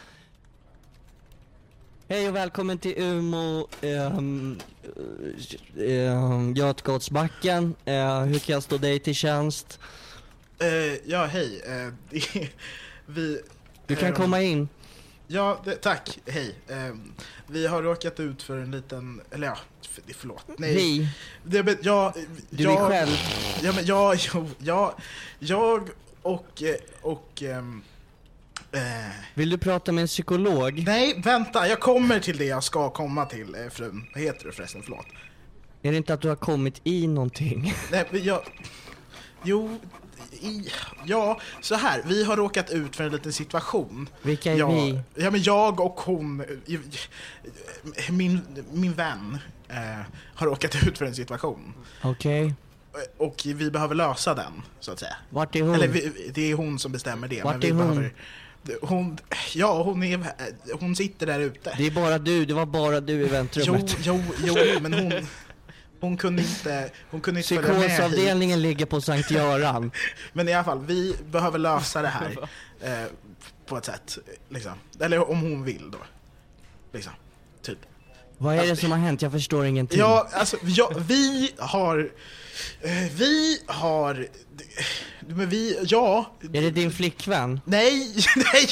Hej 2.09 2.29
och 2.29 2.35
välkommen 2.35 2.77
till 2.77 2.93
Umeå, 2.97 3.67
um, 3.81 4.59
um, 5.75 6.53
Götgatsbacken. 6.53 7.75
Eh, 7.85 8.21
hur 8.21 8.39
kan 8.39 8.53
jag 8.53 8.63
stå 8.63 8.77
dig 8.77 8.99
till 8.99 9.15
tjänst? 9.15 9.79
Eh, 10.59 10.67
ja, 11.05 11.25
hej. 11.25 11.61
Det, 12.09 12.49
vi... 13.05 13.41
Du 13.87 13.95
kan 13.95 14.07
ehm, 14.07 14.15
komma 14.15 14.41
in. 14.41 14.69
Ja, 15.27 15.61
det, 15.65 15.75
tack. 15.75 16.19
Hej. 16.25 16.55
Vi 17.47 17.67
har 17.67 17.83
råkat 17.83 18.19
ut 18.19 18.43
för 18.43 18.57
en 18.57 18.71
liten, 18.71 19.21
eller 19.31 19.47
ja, 19.47 19.57
för, 19.89 20.03
förlåt. 20.13 20.45
Nej. 20.57 20.75
Vi, 20.75 21.09
Det, 21.43 21.63
men, 21.63 21.77
jag, 21.81 22.13
du 22.49 22.63
jag, 22.63 22.73
är 22.73 22.89
själv. 22.89 23.17
Ja, 23.63 23.71
men 23.75 23.85
jag, 23.85 24.15
jag, 24.15 24.49
jag, 24.59 24.93
jag 25.39 25.89
och, 26.21 26.63
och, 27.01 27.43
eh, 27.43 27.63
Vill 29.33 29.49
du 29.49 29.57
prata 29.57 29.91
med 29.91 30.01
en 30.01 30.07
psykolog? 30.07 30.83
nej, 30.85 31.21
vänta, 31.23 31.67
jag 31.67 31.79
kommer 31.79 32.19
till 32.19 32.37
det 32.37 32.45
jag 32.45 32.63
ska 32.63 32.89
komma 32.89 33.25
till, 33.25 33.55
eh, 33.55 33.69
frun. 33.69 34.05
Vad 34.13 34.23
heter 34.23 34.45
du 34.45 34.51
förresten? 34.51 34.81
Förlåt. 34.83 35.05
Är 35.81 35.91
det 35.91 35.97
inte 35.97 36.13
att 36.13 36.21
du 36.21 36.29
har 36.29 36.35
kommit 36.35 36.81
i 36.83 37.07
någonting? 37.07 37.73
Nej, 37.91 38.05
men 38.11 38.23
jag, 38.23 38.41
jo, 39.43 39.79
i, 40.31 40.69
ja, 41.05 41.39
så 41.61 41.75
här, 41.75 42.01
vi 42.05 42.23
har 42.23 42.37
råkat 42.37 42.71
ut 42.71 42.95
för 42.95 43.03
en 43.03 43.11
liten 43.11 43.33
situation. 43.33 44.09
Vilka 44.21 44.53
är 44.53 44.57
ja, 44.57 44.71
vi? 44.71 44.99
Ja, 45.15 45.31
men 45.31 45.43
jag 45.43 45.79
och 45.79 45.99
hon, 45.99 46.41
eh, 46.65 46.79
min, 48.11 48.41
min 48.71 48.93
vän, 48.93 49.37
eh, 49.69 50.05
har 50.35 50.47
råkat 50.47 50.87
ut 50.87 50.97
för 50.97 51.05
en 51.05 51.15
situation. 51.15 51.73
Okej. 52.01 52.53
Och 53.17 53.43
vi 53.45 53.71
behöver 53.71 53.95
lösa 53.95 54.33
den, 54.33 54.61
så 54.79 54.91
att 54.91 54.99
säga. 54.99 55.15
Vart 55.29 55.55
är 55.55 55.61
hon? 55.61 55.75
Eller 55.75 55.87
vi, 55.87 56.31
det 56.33 56.51
är 56.51 56.55
hon 56.55 56.79
som 56.79 56.91
bestämmer 56.91 57.27
det. 57.27 57.43
Vart 57.43 57.53
men 57.53 57.61
vi 57.61 57.67
är 57.67 57.73
hon? 57.73 57.87
Behöver, 57.87 58.13
hon? 58.81 59.17
Ja, 59.53 59.83
hon, 59.83 60.03
är, 60.03 60.19
hon 60.79 60.95
sitter 60.95 61.25
där 61.25 61.39
ute. 61.39 61.73
Det 61.77 61.87
är 61.87 61.91
bara 61.91 62.17
du, 62.17 62.45
det 62.45 62.53
var 62.53 62.65
bara 62.65 62.99
du 63.01 63.13
i 63.13 63.21
Jo, 63.21 63.27
väntrummet. 63.27 63.97
jo, 64.01 64.23
jo, 64.45 64.55
men 64.81 64.93
hon, 64.93 65.13
hon 65.99 66.17
kunde 66.17 66.41
inte, 66.41 66.89
hon 67.11 67.21
kunde 67.21 67.39
inte 67.39 67.55
följa 67.55 67.73
med. 67.73 67.87
Psykosavdelningen 67.87 68.61
ligger 68.61 68.85
på 68.85 69.01
Sankt 69.01 69.31
Göran. 69.31 69.91
Men 70.33 70.49
i 70.49 70.53
alla 70.53 70.63
fall, 70.63 70.85
vi 70.85 71.15
behöver 71.31 71.59
lösa 71.59 72.01
det 72.01 72.07
här 72.07 72.37
eh, 72.81 73.05
på 73.65 73.77
ett 73.77 73.85
sätt. 73.85 74.17
Liksom. 74.49 74.73
Eller 74.99 75.29
om 75.29 75.41
hon 75.41 75.63
vill 75.63 75.91
då. 75.91 75.97
Liksom. 76.93 77.13
Typ. 77.61 77.77
Vad 78.37 78.55
är 78.55 78.67
det 78.67 78.75
som 78.75 78.91
har 78.91 78.97
hänt? 78.97 79.21
Jag 79.21 79.31
förstår 79.31 79.65
ingenting. 79.65 79.99
Ja, 79.99 80.27
alltså, 80.33 80.57
ja, 80.63 80.91
vi 81.07 81.51
har... 81.57 82.11
Eh, 82.81 82.91
vi 83.15 83.61
har... 83.67 84.27
Men 85.27 85.49
vi, 85.49 85.77
ja... 85.87 86.31
Är 86.53 86.61
det 86.61 86.71
din 86.71 86.91
flickvän? 86.91 87.61
Nej, 87.65 88.07
nej, 88.53 88.69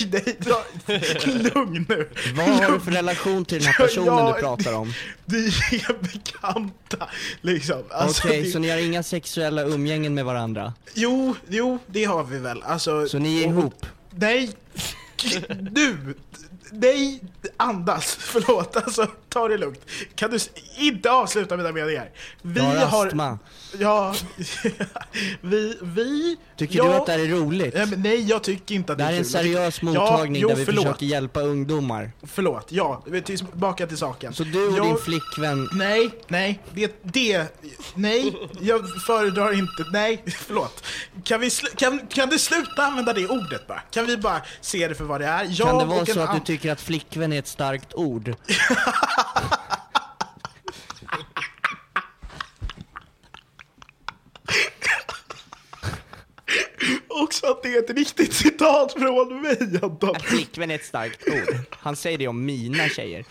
nej, 0.87 1.51
lugn 1.55 1.85
nu. 1.89 2.09
Vad 2.35 2.45
har 2.47 2.71
du 2.71 2.79
för 2.79 2.91
relation 2.91 3.45
till 3.45 3.57
den 3.57 3.67
här 3.67 3.85
personen 3.85 4.07
Ja, 4.07 4.33
du 4.35 4.41
pratar 4.41 4.73
om? 4.73 4.93
Vi 5.25 5.45
är 5.47 6.01
bekanta, 6.01 7.09
liksom. 7.41 7.83
Alltså, 7.89 8.27
Okej, 8.27 8.41
det- 8.41 8.51
så 8.51 8.59
ni 8.59 8.69
har 8.69 8.77
inga 8.77 9.03
sexuella 9.03 9.61
umgängen 9.63 10.13
med 10.13 10.25
varandra? 10.25 10.73
Jo, 10.93 11.35
jo, 11.49 11.79
det 11.87 12.03
har 12.05 12.23
vi 12.23 12.37
väl. 12.37 12.63
Alltså, 12.63 13.07
Så 13.07 13.19
ni 13.19 13.43
är 13.43 13.45
och- 13.47 13.51
ihop? 13.51 13.85
Nej, 14.17 14.49
du! 15.59 15.97
Nej, 16.71 17.21
andas. 17.57 18.15
Förlåt, 18.19 18.75
alltså 18.75 19.07
ta 19.29 19.47
det 19.47 19.57
lugnt. 19.57 19.85
Kan 20.15 20.31
du 20.31 20.37
inte 20.77 21.11
avsluta 21.11 21.57
mina 21.57 21.71
meningar? 21.71 22.09
Vi 22.41 22.59
Jag 22.59 22.65
har 22.65 23.07
astma. 23.07 23.39
Ja, 23.79 24.15
vi, 25.41 25.77
vi... 25.81 26.37
Tycker 26.57 26.77
ja, 26.77 26.83
du 26.83 26.93
att 26.93 27.05
det 27.05 27.11
här 27.11 27.19
är 27.19 27.27
roligt? 27.27 27.73
Ja, 27.77 27.85
nej, 27.97 28.21
jag 28.29 28.43
tycker 28.43 28.75
inte 28.75 28.91
att 28.91 28.97
Det 28.97 29.03
det 29.03 29.05
här 29.05 29.13
är 29.13 29.17
en 29.17 29.23
kul. 29.23 29.31
seriös 29.31 29.79
Ja, 29.81 29.85
mottagning 29.87 30.41
jo, 30.41 30.47
där 30.49 30.55
vi 30.55 30.65
försöker 30.65 31.05
hjälpa 31.05 31.41
ungdomar. 31.41 32.11
Förlåt, 32.23 32.65
ja, 32.69 33.03
är 33.13 33.21
tillbaka 33.21 33.87
till 33.87 33.97
saken. 33.97 34.33
Så 34.33 34.43
du 34.43 34.67
och 34.67 34.77
jag, 34.77 34.85
din 34.85 34.97
flickvän, 34.97 35.69
Nej, 35.71 36.11
nej, 36.27 36.59
det, 36.73 36.99
det, 37.03 37.57
nej, 37.95 38.35
jag 38.61 39.01
föredrar 39.01 39.53
inte, 39.53 39.85
nej, 39.93 40.23
förlåt. 40.37 40.83
Kan, 41.23 41.39
vi 41.41 41.49
kan, 41.75 41.99
kan 42.07 42.29
du 42.29 42.39
sluta 42.39 42.83
använda 42.83 43.13
det 43.13 43.27
ordet 43.27 43.67
bara? 43.67 43.79
Kan 43.79 44.05
vi 44.05 44.17
bara 44.17 44.41
se 44.61 44.87
det 44.87 44.95
för 44.95 45.03
vad 45.03 45.21
det 45.21 45.27
är? 45.27 45.47
Jag 45.49 45.67
kan 45.67 45.77
det 45.77 45.85
vara 45.85 46.05
så 46.05 46.19
att 46.19 46.33
du 46.33 46.39
tycker 46.39 46.71
att 46.71 46.81
flickvän 46.81 47.33
är 47.33 47.39
ett 47.39 47.47
starkt 47.47 47.93
ord? 47.93 48.33
Också 57.45 57.57
att 57.57 57.63
det 57.63 57.75
är 57.75 57.79
ett 57.79 57.89
riktigt 57.89 58.33
citat 58.33 58.93
från 58.93 59.41
mig, 59.41 59.79
Anton. 59.81 60.15
Att 60.15 60.21
flickvän 60.21 60.71
är 60.71 60.75
ett 60.75 60.85
starkt 60.85 61.27
ord. 61.27 61.55
Han 61.71 61.95
säger 61.95 62.17
det 62.17 62.27
om 62.27 62.45
mina 62.45 62.89
tjejer. 62.89 63.25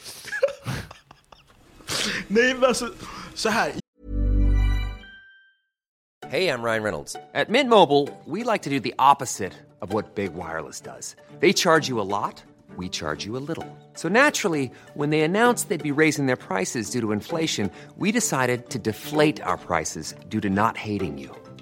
Nej, 2.28 2.54
men 2.54 2.64
alltså, 2.64 2.88
så 3.34 3.48
här. 3.48 3.72
Hey, 6.28 6.48
I'm 6.48 6.62
Ryan 6.62 6.82
Reynolds. 6.82 7.16
At 7.34 7.48
Mint 7.48 7.68
Mobile, 7.68 8.08
we 8.24 8.52
like 8.52 8.64
to 8.64 8.70
do 8.70 8.80
the 8.80 8.94
opposite 8.98 9.52
of 9.80 9.92
what 9.92 10.14
Big 10.14 10.30
Wireless 10.34 10.80
does. 10.80 11.16
They 11.40 11.52
charge 11.52 11.88
you 11.88 12.00
a 12.00 12.08
lot, 12.24 12.42
we 12.76 12.88
charge 12.88 13.26
you 13.26 13.36
a 13.36 13.42
little. 13.48 13.66
So 13.94 14.08
naturally, 14.08 14.70
when 14.94 15.10
they 15.10 15.20
announced 15.20 15.68
they'd 15.68 15.94
be 15.94 16.02
raising 16.02 16.26
their 16.26 16.36
prices 16.36 16.90
due 16.90 17.00
to 17.00 17.12
inflation, 17.12 17.70
we 17.96 18.12
decided 18.12 18.70
to 18.70 18.78
deflate 18.78 19.40
our 19.42 19.58
prices 19.58 20.14
due 20.28 20.40
to 20.40 20.48
not 20.48 20.76
hating 20.76 21.18
you. 21.18 21.43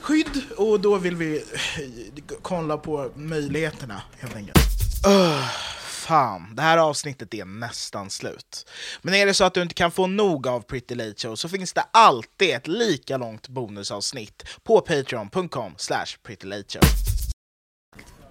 skydd 0.00 0.42
och 0.56 0.80
då 0.80 0.98
vill 0.98 1.16
vi 1.16 1.36
eh, 1.36 2.34
kolla 2.42 2.76
på 2.76 3.10
möjligheterna 3.14 4.02
helt 4.18 4.36
enkelt. 4.36 4.58
Öh, 5.06 5.48
fan, 5.84 6.54
det 6.54 6.62
här 6.62 6.78
avsnittet 6.78 7.34
är 7.34 7.44
nästan 7.44 8.10
slut. 8.10 8.66
Men 9.02 9.14
är 9.14 9.26
det 9.26 9.34
så 9.34 9.44
att 9.44 9.54
du 9.54 9.62
inte 9.62 9.74
kan 9.74 9.90
få 9.90 10.06
nog 10.06 10.46
av 10.46 10.60
Pretty 10.60 10.94
Late 10.94 11.14
Show 11.16 11.34
så 11.34 11.48
finns 11.48 11.72
det 11.72 11.84
alltid 11.90 12.50
ett 12.50 12.68
lika 12.68 13.16
långt 13.16 13.48
bonusavsnitt 13.48 14.44
på 14.62 14.80
patreon.com 14.80 15.72
slash 15.76 16.06
prettylateshow. 16.22 16.82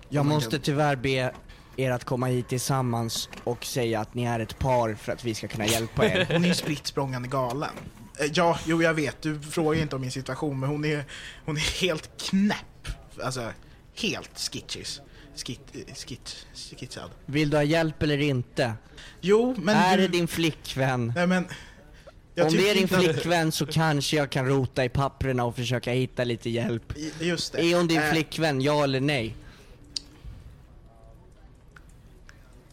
Jag 0.09 0.25
måste 0.25 0.59
tyvärr 0.59 0.95
be 0.95 1.33
er 1.77 1.91
att 1.91 2.03
komma 2.03 2.27
hit 2.27 2.47
tillsammans 2.47 3.29
och 3.43 3.65
säga 3.65 3.99
att 3.99 4.13
ni 4.13 4.23
är 4.23 4.39
ett 4.39 4.59
par 4.59 4.93
för 4.95 5.11
att 5.11 5.23
vi 5.23 5.35
ska 5.35 5.47
kunna 5.47 5.65
hjälpa 5.65 6.05
er. 6.05 6.27
Hon 6.31 6.43
är 6.43 6.47
ju 6.47 6.53
spritt 6.53 6.95
galen. 7.29 7.69
Eh, 8.19 8.31
Ja, 8.33 8.59
jo 8.65 8.81
jag 8.83 8.93
vet, 8.93 9.21
du 9.21 9.39
frågar 9.39 9.81
inte 9.81 9.95
om 9.95 10.01
min 10.01 10.11
situation, 10.11 10.59
men 10.59 10.69
hon 10.69 10.85
är, 10.85 11.05
hon 11.45 11.57
är 11.57 11.81
helt 11.81 12.09
knäpp. 12.21 12.87
Alltså, 13.23 13.51
helt 13.95 14.39
skitchis. 14.51 15.01
Skit, 15.35 15.61
eh, 15.73 15.93
skit, 15.95 16.45
skitsad. 16.79 17.09
Vill 17.25 17.49
du 17.49 17.57
ha 17.57 17.63
hjälp 17.63 18.03
eller 18.03 18.17
inte? 18.17 18.73
Jo, 19.21 19.55
men 19.57 19.75
är 19.75 19.97
du... 19.97 20.03
det 20.03 20.07
din 20.17 20.27
flickvän? 20.27 21.13
Nej 21.15 21.27
men... 21.27 21.47
Om 22.41 22.51
det 22.51 22.69
är 22.69 22.75
din 22.75 22.87
flickvän 22.87 23.51
så 23.51 23.65
kanske 23.65 24.15
jag 24.15 24.29
kan 24.29 24.45
rota 24.47 24.85
i 24.85 24.89
papperna 24.89 25.43
och 25.43 25.55
försöka 25.55 25.91
hitta 25.91 26.23
lite 26.23 26.49
hjälp. 26.49 26.93
Just 27.19 27.53
det. 27.53 27.61
Är 27.61 27.77
hon 27.77 27.87
din 27.87 28.01
Eh, 28.01 28.11
flickvän, 28.11 28.61
ja 28.61 28.83
eller 28.83 28.99
nej? 28.99 29.35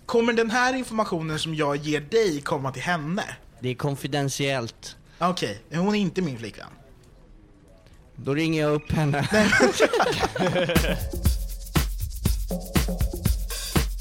Kommer 0.07 0.33
den 0.33 0.50
här 0.50 0.75
informationen 0.75 1.38
som 1.38 1.55
jag 1.55 1.76
ger 1.76 2.00
dig 2.00 2.41
komma 2.41 2.73
till 2.73 2.83
henne? 2.83 3.25
Det 3.61 3.69
är 3.69 3.75
konfidentiellt. 3.75 4.96
Okej, 5.18 5.62
hon 5.70 5.94
är 5.94 5.99
inte 5.99 6.23
min 6.23 6.38
flickvän. 6.38 6.70
Då 8.16 8.35
ringer 8.35 8.61
jag 8.62 8.75
upp 8.75 8.92
henne. 8.92 9.28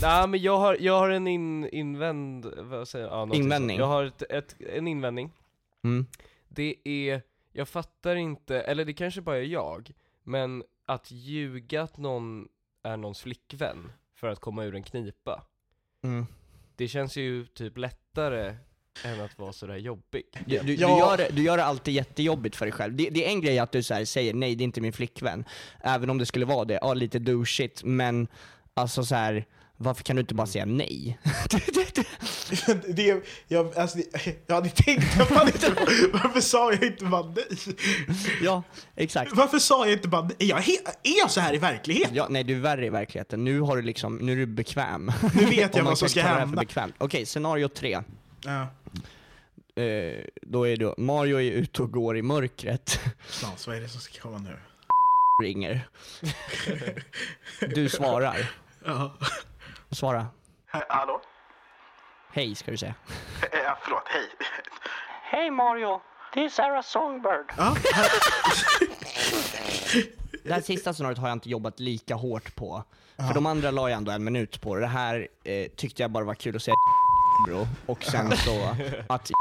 Nej 0.01 0.27
men 0.27 0.41
jag 0.41 0.57
har, 0.57 0.77
jag 0.79 0.99
har 0.99 1.09
en 1.09 1.27
in, 1.27 1.69
invänd, 1.69 2.45
vad 2.57 2.87
säger 2.87 3.05
jag? 3.05 3.29
Ja, 3.29 3.35
Invändning. 3.35 3.77
sånt. 3.77 3.79
Jag 3.79 3.87
har 3.87 4.03
ett, 4.05 4.23
ett, 4.29 4.55
en 4.59 4.87
invändning. 4.87 5.31
Mm. 5.83 6.05
Det 6.47 6.75
är, 6.83 7.21
jag 7.51 7.69
fattar 7.69 8.15
inte, 8.15 8.61
eller 8.61 8.85
det 8.85 8.93
kanske 8.93 9.21
bara 9.21 9.37
är 9.37 9.41
jag, 9.41 9.91
men 10.23 10.63
att 10.85 11.11
ljuga 11.11 11.81
att 11.81 11.97
någon 11.97 12.47
är 12.83 12.97
någons 12.97 13.21
flickvän 13.21 13.91
för 14.15 14.27
att 14.27 14.39
komma 14.39 14.63
ur 14.63 14.75
en 14.75 14.83
knipa. 14.83 15.43
Mm. 16.03 16.25
Det 16.75 16.87
känns 16.87 17.17
ju 17.17 17.45
typ 17.45 17.77
lättare 17.77 18.55
än 19.03 19.21
att 19.21 19.39
vara 19.39 19.53
sådär 19.53 19.75
jobbig. 19.77 20.23
Du, 20.45 20.59
du, 20.59 20.75
Ja. 20.75 20.87
du, 20.87 20.99
gör 20.99 21.17
det, 21.17 21.27
du 21.31 21.43
gör 21.43 21.57
det 21.57 21.63
alltid 21.65 21.93
jättejobbigt 21.93 22.55
för 22.55 22.65
dig 22.65 22.71
själv. 22.73 22.95
Det, 22.95 23.09
det 23.09 23.25
är 23.25 23.29
en 23.29 23.41
grej 23.41 23.59
att 23.59 23.71
du 23.71 23.83
så 23.83 23.93
här 23.93 24.05
säger 24.05 24.33
nej, 24.33 24.55
det 24.55 24.61
är 24.61 24.65
inte 24.65 24.81
min 24.81 24.93
flickvän. 24.93 25.45
Även 25.83 26.09
om 26.09 26.17
det 26.17 26.25
skulle 26.25 26.45
vara 26.45 26.65
det, 26.65 26.79
ja 26.81 26.93
lite 26.93 27.19
douchigt, 27.19 27.83
men 27.83 28.27
alltså 28.73 29.05
så 29.05 29.15
här. 29.15 29.45
varför 29.77 30.03
kan 30.03 30.15
du 30.15 30.19
inte 30.19 30.33
bara 30.33 30.47
säga 30.47 30.65
nej? 30.65 31.19
det, 32.87 33.23
jag, 33.47 33.77
alltså, 33.77 33.97
det, 33.97 34.35
jag 34.47 34.55
hade 34.55 34.69
tänkt, 34.69 35.03
jag 35.17 35.27
fan 35.27 35.47
inte, 35.47 35.71
varför 36.13 36.41
sa 36.41 36.71
jag 36.73 36.83
inte 36.83 37.05
bara 37.05 37.33
nej? 37.35 37.75
ja, 38.43 38.63
exakt. 38.95 39.31
Varför 39.35 39.59
sa 39.59 39.85
jag 39.85 39.93
inte 39.93 40.07
bara 40.07 40.21
nej? 40.21 40.35
Jag, 40.39 40.59
är 41.03 41.19
jag 41.19 41.31
så 41.31 41.39
här 41.39 41.53
i 41.55 41.57
verkligheten? 41.57 42.15
Ja, 42.15 42.27
nej 42.29 42.43
du 42.43 42.55
är 42.55 42.59
värre 42.59 42.85
i 42.85 42.89
verkligheten. 42.89 43.43
Nu 43.43 43.59
har 43.59 43.75
du 43.75 43.81
liksom, 43.81 44.17
nu 44.17 44.31
är 44.31 44.35
du 44.35 44.45
bekväm. 44.45 45.11
Nu 45.35 45.45
vet 45.45 45.75
jag 45.75 45.83
vad 45.83 45.97
som 45.97 46.09
ska 46.09 46.21
hända. 46.21 46.63
Okej, 46.97 47.25
scenario 47.25 47.67
tre. 47.67 48.01
Ja, 48.45 48.67
Eh, 49.75 50.25
då 50.41 50.67
är 50.67 50.77
det, 50.77 50.97
Mario 50.97 51.39
är 51.41 51.51
ute 51.51 51.81
och 51.81 51.91
går 51.91 52.17
i 52.17 52.21
mörkret. 52.21 52.99
Snart, 53.27 53.67
vad 53.67 53.75
är 53.75 53.81
det 53.81 53.89
som 53.89 54.01
ska 54.01 54.21
komma 54.21 54.37
nu? 54.37 54.57
ringer. 55.43 55.87
Du 57.59 57.89
svarar. 57.89 58.51
Ja. 58.85 59.13
Svara. 59.91 60.27
Hallå? 60.67 61.21
Hej 62.31 62.55
ska 62.55 62.71
du 62.71 62.77
säga. 62.77 62.95
Ja, 63.51 63.77
förlåt, 63.83 64.03
hej. 64.05 64.29
Hej 65.23 65.51
Mario, 65.51 66.01
det 66.33 66.45
är 66.45 66.49
Sarah 66.49 66.81
Songbird. 66.81 67.45
Ja, 67.57 67.75
Det 70.43 70.53
här 70.53 70.61
sista 70.61 70.93
scenariot 70.93 71.17
har 71.17 71.27
jag 71.27 71.35
inte 71.35 71.49
jobbat 71.49 71.79
lika 71.79 72.15
hårt 72.15 72.55
på. 72.55 72.83
För 73.17 73.33
de 73.33 73.45
andra 73.45 73.71
la 73.71 73.89
jag 73.89 73.97
ändå 73.97 74.11
en 74.11 74.23
minut 74.23 74.61
på. 74.61 74.75
Det 74.75 74.87
här 74.87 75.27
eh, 75.43 75.67
tyckte 75.75 76.01
jag 76.01 76.11
bara 76.11 76.25
var 76.25 76.35
kul 76.35 76.55
att 76.55 76.61
säga 76.61 76.75
bro. 77.47 77.67
Och 77.85 78.03
sen 78.03 78.37
så 78.37 78.75
att 79.09 79.31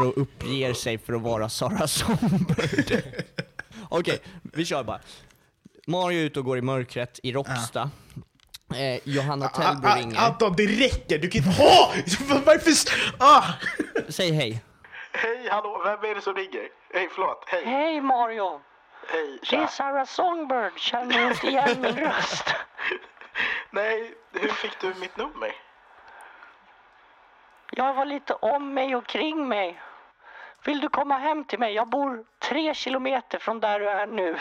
bro 0.00 0.12
uppger 0.16 0.72
sig 0.72 0.98
för 0.98 1.12
att 1.12 1.22
vara 1.22 1.48
Sarah 1.48 1.86
Songbird. 1.86 3.02
Okej, 3.88 4.18
vi 4.42 4.64
kör 4.64 4.84
bara. 4.84 5.00
Mario 5.86 6.20
är 6.20 6.24
ute 6.24 6.38
och 6.38 6.44
går 6.44 6.58
i 6.58 6.62
mörkret 6.62 7.20
i 7.22 7.32
Råcksta. 7.32 7.90
Eh, 8.74 9.00
Johanna 9.04 9.48
Tellbo 9.48 9.86
Ah, 9.86 9.92
ah, 9.92 9.96
ringer. 9.96 10.20
Anton, 10.20 10.54
det 10.56 10.66
räcker! 10.66 11.18
Du 11.18 11.30
kan 11.30 11.38
inte 11.38 11.62
ha! 11.62 11.92
Varför? 12.46 12.72
Ah! 13.18 13.44
Säg 14.08 14.30
hej. 14.30 14.64
Hej, 15.12 15.48
hallå, 15.50 15.82
vem 15.84 16.10
är 16.10 16.14
det 16.14 16.20
som 16.20 16.34
ringer? 16.34 16.68
Hej, 16.94 17.08
förlåt, 17.14 17.44
hej. 17.46 17.64
Hej 17.64 18.00
Mario, 18.00 18.60
Hej, 19.08 19.38
det 19.50 19.56
är 19.56 19.66
Sarah 19.66 20.04
Songbird. 20.04 20.78
Känner 20.78 21.18
du 21.18 21.28
inte 21.28 21.46
igen 21.46 21.80
min 21.80 21.96
röst? 21.96 22.54
Nej, 23.70 24.14
hur 24.32 24.48
fick 24.48 24.80
du 24.80 24.94
mitt 25.00 25.16
nummer? 25.16 25.52
Jag 27.72 27.94
var 27.94 28.04
lite 28.04 28.34
om 28.34 28.74
mig 28.74 28.96
och 28.96 29.06
kring 29.06 29.48
mig. 29.48 29.80
Vill 30.64 30.80
du 30.80 30.88
komma 30.88 31.18
hem 31.18 31.44
till 31.44 31.58
mig? 31.58 31.74
Jag 31.74 31.88
bor 31.88 32.24
tre 32.48 32.74
kilometer 32.74 33.38
från 33.38 33.60
där 33.60 33.80
du 33.80 33.88
är 33.88 34.06
nu. 34.06 34.36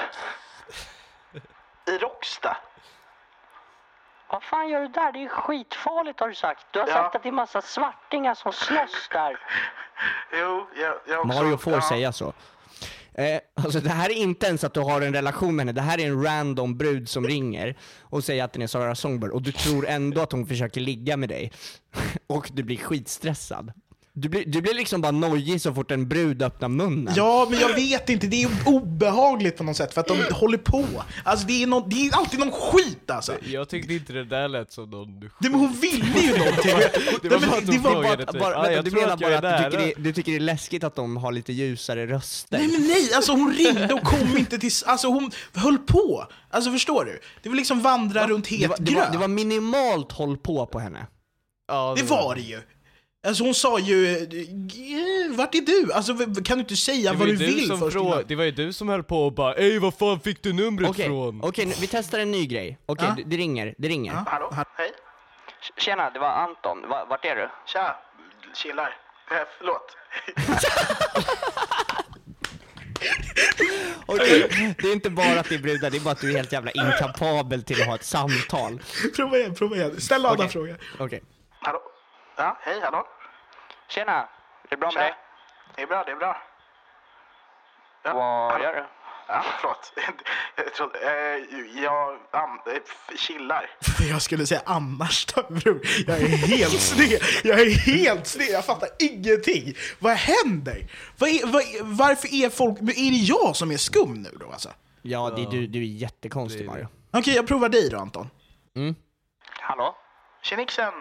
I 1.87 1.97
Råcksta? 1.97 2.57
Vad 4.31 4.43
fan 4.43 4.69
gör 4.69 4.81
du 4.81 4.87
där? 4.87 5.11
Det 5.11 5.23
är 5.23 5.27
skitfarligt 5.29 6.19
har 6.19 6.27
du 6.27 6.35
sagt. 6.35 6.65
Du 6.71 6.79
har 6.79 6.87
Ja. 6.87 6.93
sagt 6.93 7.15
att 7.15 7.23
det 7.23 7.29
är 7.29 7.33
massa 7.33 7.61
svartingar 7.61 8.33
som 8.35 8.53
slåss 8.53 9.09
där. 9.11 9.39
Jo, 10.33 10.67
jag, 10.81 10.93
jag 11.07 11.19
också. 11.25 11.43
Mario 11.43 11.57
får 11.57 11.73
ja. 11.73 11.81
säga 11.81 12.11
så. 12.11 12.33
Eh, 13.13 13.39
alltså 13.63 13.79
det 13.79 13.89
här 13.89 14.09
är 14.09 14.13
inte 14.13 14.47
ens 14.47 14.63
att 14.63 14.73
du 14.73 14.79
har 14.79 15.01
en 15.01 15.13
relation 15.13 15.55
med 15.55 15.65
henne, 15.65 15.71
det 15.75 15.81
här 15.81 15.99
är 15.99 16.05
en 16.07 16.23
random 16.23 16.77
brud 16.77 17.09
som 17.09 17.27
ringer 17.27 17.77
och 18.01 18.23
säger 18.23 18.43
att 18.43 18.53
den 18.53 18.61
är 18.61 18.67
Sarah 18.67 18.93
Songbird 18.93 19.31
och 19.31 19.41
du 19.41 19.51
tror 19.51 19.87
ändå 19.87 20.21
att 20.21 20.31
hon 20.31 20.45
försöker 20.47 20.81
ligga 20.81 21.17
med 21.17 21.29
dig. 21.29 21.51
och 22.27 22.49
du 22.53 22.63
blir 22.63 22.77
skitstressad. 22.77 23.71
Du 24.21 24.29
blir, 24.29 24.43
du 24.45 24.61
blir 24.61 24.73
liksom 24.73 25.01
bara 25.01 25.11
nojig 25.11 25.61
så 25.61 25.73
fort 25.73 25.91
en 25.91 26.07
brud 26.07 26.41
öppnar 26.43 26.67
munnen. 26.69 27.13
Ja, 27.17 27.47
men 27.49 27.59
jag 27.59 27.73
vet 27.75 28.09
inte. 28.09 28.27
Det 28.27 28.43
är 28.43 28.49
obehagligt 28.65 29.57
på 29.57 29.63
något 29.63 29.77
sätt 29.77 29.93
för 29.93 30.01
att 30.01 30.07
de 30.07 30.17
håller 30.31 30.57
på. 30.57 30.85
Alltså 31.23 31.47
det 31.47 31.63
är, 31.63 31.67
nå- 31.67 31.87
det 31.89 32.07
är 32.07 32.15
alltid 32.17 32.39
någon 32.39 32.51
skit 32.51 33.11
alltså. 33.11 33.33
Jag 33.45 33.69
tyckte 33.69 33.93
inte 33.93 34.13
det 34.13 34.23
där 34.25 34.47
lät 34.47 34.71
som 34.71 34.89
någon 34.89 35.19
du 35.19 35.29
Det, 35.39 35.49
men 35.49 35.59
hon 35.59 35.73
ville 35.73 36.19
ju 36.19 36.37
någonting. 36.37 36.71
Det 37.21 37.29
var 37.29 37.39
Nej, 37.39 37.39
men 37.39 37.49
bara 37.49 37.57
att 37.57 37.65
det 37.67 37.71
hon 37.73 37.81
var 37.83 37.91
Bara, 37.93 38.01
frågade 38.03 38.23
att- 38.23 38.31
typ, 38.31 38.39
bara, 38.41 38.55
"Ah, 38.57 38.61
vänta, 38.61 38.73
jag 38.73 38.85
du 38.85 38.91
menar 38.91 39.17
bara 39.17 39.29
är 39.31 39.35
att 39.35 39.41
du 39.63 39.63
tycker, 39.71 39.77
nära." 39.85 39.93
det, 39.97 40.03
du 40.03 40.13
tycker 40.13 40.31
det 40.31 40.37
är 40.37 40.39
läskigt 40.39 40.83
att 40.83 40.95
de 40.95 41.17
har 41.17 41.31
lite 41.31 41.53
ljusare 41.53 42.07
röster? 42.07 42.57
Nej 42.57 42.67
men 42.67 42.87
nej, 42.87 43.09
alltså 43.15 43.31
hon 43.31 43.53
ringde 43.53 43.93
och 43.93 44.03
kom 44.03 44.37
inte 44.37 44.57
till... 44.59 44.71
Alltså 44.85 45.07
hon 45.07 45.31
höll 45.53 45.77
på. 45.77 46.25
Alltså 46.49 46.71
förstår 46.71 47.05
du? 47.05 47.19
Det 47.43 47.49
var 47.49 47.55
liksom 47.55 47.81
vandra 47.81 48.27
runt 48.27 48.49
det, 48.49 48.55
het 48.55 48.69
var, 48.69 48.77
det, 48.79 48.95
var, 48.95 49.09
det 49.11 49.17
var 49.17 49.27
minimalt 49.27 50.11
håll 50.11 50.37
på 50.37 50.65
på 50.65 50.79
henne. 50.79 51.07
Ja, 51.67 51.95
Det 51.97 52.03
var 52.03 52.35
det 52.35 52.41
ju. 52.41 52.61
Alltså 53.27 53.43
hon 53.43 53.53
sa 53.55 53.79
ju, 53.79 54.15
vart 55.29 55.55
är 55.55 55.61
du? 55.61 55.93
Alltså 55.93 56.13
kan 56.45 56.57
du 56.57 56.61
inte 56.61 56.75
säga 56.75 57.13
vad 57.13 57.27
du 57.27 57.35
du 57.35 57.45
vill 57.45 57.67
först? 57.67 57.81
frå- 57.95 57.99
innan? 58.05 58.23
det 58.27 58.35
var 58.35 58.43
ju 58.43 58.51
du 58.51 58.73
som 58.73 58.89
höll 58.89 59.03
på 59.03 59.25
och 59.25 59.33
bara 59.33 59.55
Ey 59.55 59.79
vad 59.79 59.93
fan 59.93 60.19
fick 60.19 60.43
du 60.43 60.53
numret 60.53 60.89
Okej, 60.89 61.05
från? 61.05 61.41
okej, 61.43 61.65
nu- 61.65 61.73
vi 61.81 61.87
testar 61.87 62.19
en 62.19 62.31
ny 62.31 62.45
grej. 62.45 62.77
Okej, 62.85 63.05
Ja. 63.09 63.15
det, 63.17 63.23
det 63.29 63.37
ringer, 63.37 63.75
det 63.77 63.87
ringer. 63.87 64.13
Hallå? 64.13 64.53
Hej? 64.77 64.91
Tjena, 65.77 66.09
det 66.09 66.19
var 66.19 66.29
Anton. 66.29 66.77
Vart 67.09 67.25
är 67.25 67.35
du? 67.35 67.49
Tja, 67.73 67.95
chillar. 68.55 68.95
Eh, 69.31 69.37
förlåt. 69.57 69.95
Okej, 74.05 74.75
det 74.81 74.87
är 74.87 74.93
inte 74.93 75.09
bara 75.09 75.39
att 75.39 75.49
det 75.49 75.55
är 75.55 75.59
brudar, 75.59 75.89
det 75.89 75.97
är 75.97 76.01
bara 76.01 76.11
att 76.11 76.21
du 76.21 76.31
är 76.31 76.35
helt 76.37 76.51
jävla 76.51 76.71
inkapabel 76.71 77.63
till 77.63 77.81
att 77.81 77.87
ha 77.87 77.95
ett 77.95 78.05
samtal. 78.05 78.81
prova 79.15 79.37
igen, 79.37 79.55
prova 79.55 79.75
igen. 79.75 80.01
Ställ 80.01 80.25
annan 80.25 80.37
Okej. 80.37 80.49
fråga. 80.49 80.75
Okej. 80.99 81.21
Hallå? 81.59 81.79
Ja, 82.39 82.57
hej, 82.61 82.79
hallå? 82.81 83.07
Tjena, 83.89 84.11
är 84.13 84.27
det 84.69 84.77
bra 84.77 84.91
med 84.95 85.03
dig? 85.03 85.13
Det 85.75 85.81
är 85.81 85.87
bra, 85.87 86.03
det 86.03 86.11
är 86.11 86.15
bra. 86.15 86.41
Vad 88.03 88.61
gör 88.61 88.73
du? 88.73 88.85
Ja, 89.27 89.45
förlåt. 89.61 89.93
Jag 90.55 90.73
trodde, 90.73 90.99
eh, 90.99 91.83
jag 91.83 92.19
an, 92.31 92.59
eh, 92.65 93.17
chillar. 93.17 93.69
Jag 94.09 94.21
skulle 94.21 94.45
säga 94.47 94.61
annars 94.65 95.25
då, 95.25 95.41
bror. 95.49 95.81
Jag 96.07 96.21
är 96.21 96.27
helt 96.27 96.81
sned. 96.91 97.21
Jag 97.43 97.59
är 97.59 97.69
helt 97.79 98.27
sned. 98.27 98.47
Jag 98.49 98.65
fattar 98.65 98.89
ingenting. 98.99 99.73
Vad 99.99 100.13
händer? 100.13 100.87
Vad 101.17 101.29
är, 101.29 101.45
vad, 101.45 101.63
varför 101.97 102.33
är 102.33 102.49
folk... 102.49 102.79
men 102.79 102.89
Är 102.89 103.11
det 103.11 103.17
jag 103.17 103.55
som 103.55 103.71
är 103.71 103.77
skum 103.77 104.13
nu 104.13 104.29
då 104.39 104.51
alltså? 104.51 104.69
Ja, 105.01 105.29
det, 105.29 105.45
du, 105.51 105.67
du 105.67 105.79
är 105.79 105.83
jättekonstig 105.83 106.65
Mario. 106.65 106.87
Okej, 107.13 107.35
jag 107.35 107.47
provar 107.47 107.69
dig 107.69 107.89
då 107.89 107.97
Anton. 107.97 108.29
Hallå? 109.59 109.95
Tjenixen, 110.41 110.93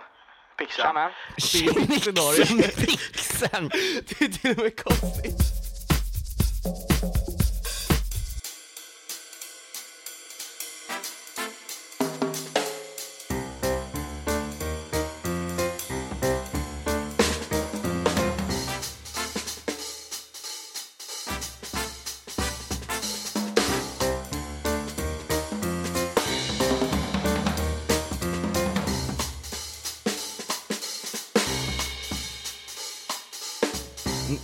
Pixan. 0.58 1.10
Tjena. 1.38 2.00
Scenario. 2.00 2.44
Fixen! 2.62 3.68
Det 4.08 4.24
är 4.24 4.28
till 4.28 4.50
och 4.50 4.58
med 4.58 4.76
konstigt. 4.84 5.58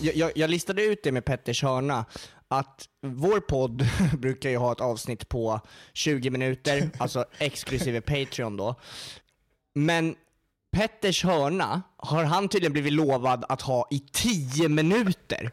Jag, 0.01 0.17
jag, 0.17 0.33
jag 0.35 0.51
listade 0.51 0.83
ut 0.83 1.03
det 1.03 1.13
med 1.13 1.25
Petters 1.25 1.63
hörna, 1.63 2.05
att 2.49 2.89
vår 3.03 3.41
podd 3.41 3.87
brukar 4.19 4.51
ju 4.51 4.57
ha 4.57 4.73
ett 4.73 4.81
avsnitt 4.81 5.29
på 5.29 5.61
20 5.93 6.31
minuter, 6.31 6.91
alltså 6.99 7.25
exklusive 7.39 8.01
Patreon 8.01 8.57
då. 8.57 8.75
Men 9.75 10.15
Petters 10.73 11.25
hörna 11.25 11.83
har 11.97 12.25
han 12.25 12.49
tydligen 12.49 12.73
blivit 12.73 12.93
lovad 12.93 13.45
att 13.49 13.63
ha 13.63 13.89
i 13.91 13.99
10 14.13 14.69
minuter. 14.69 15.53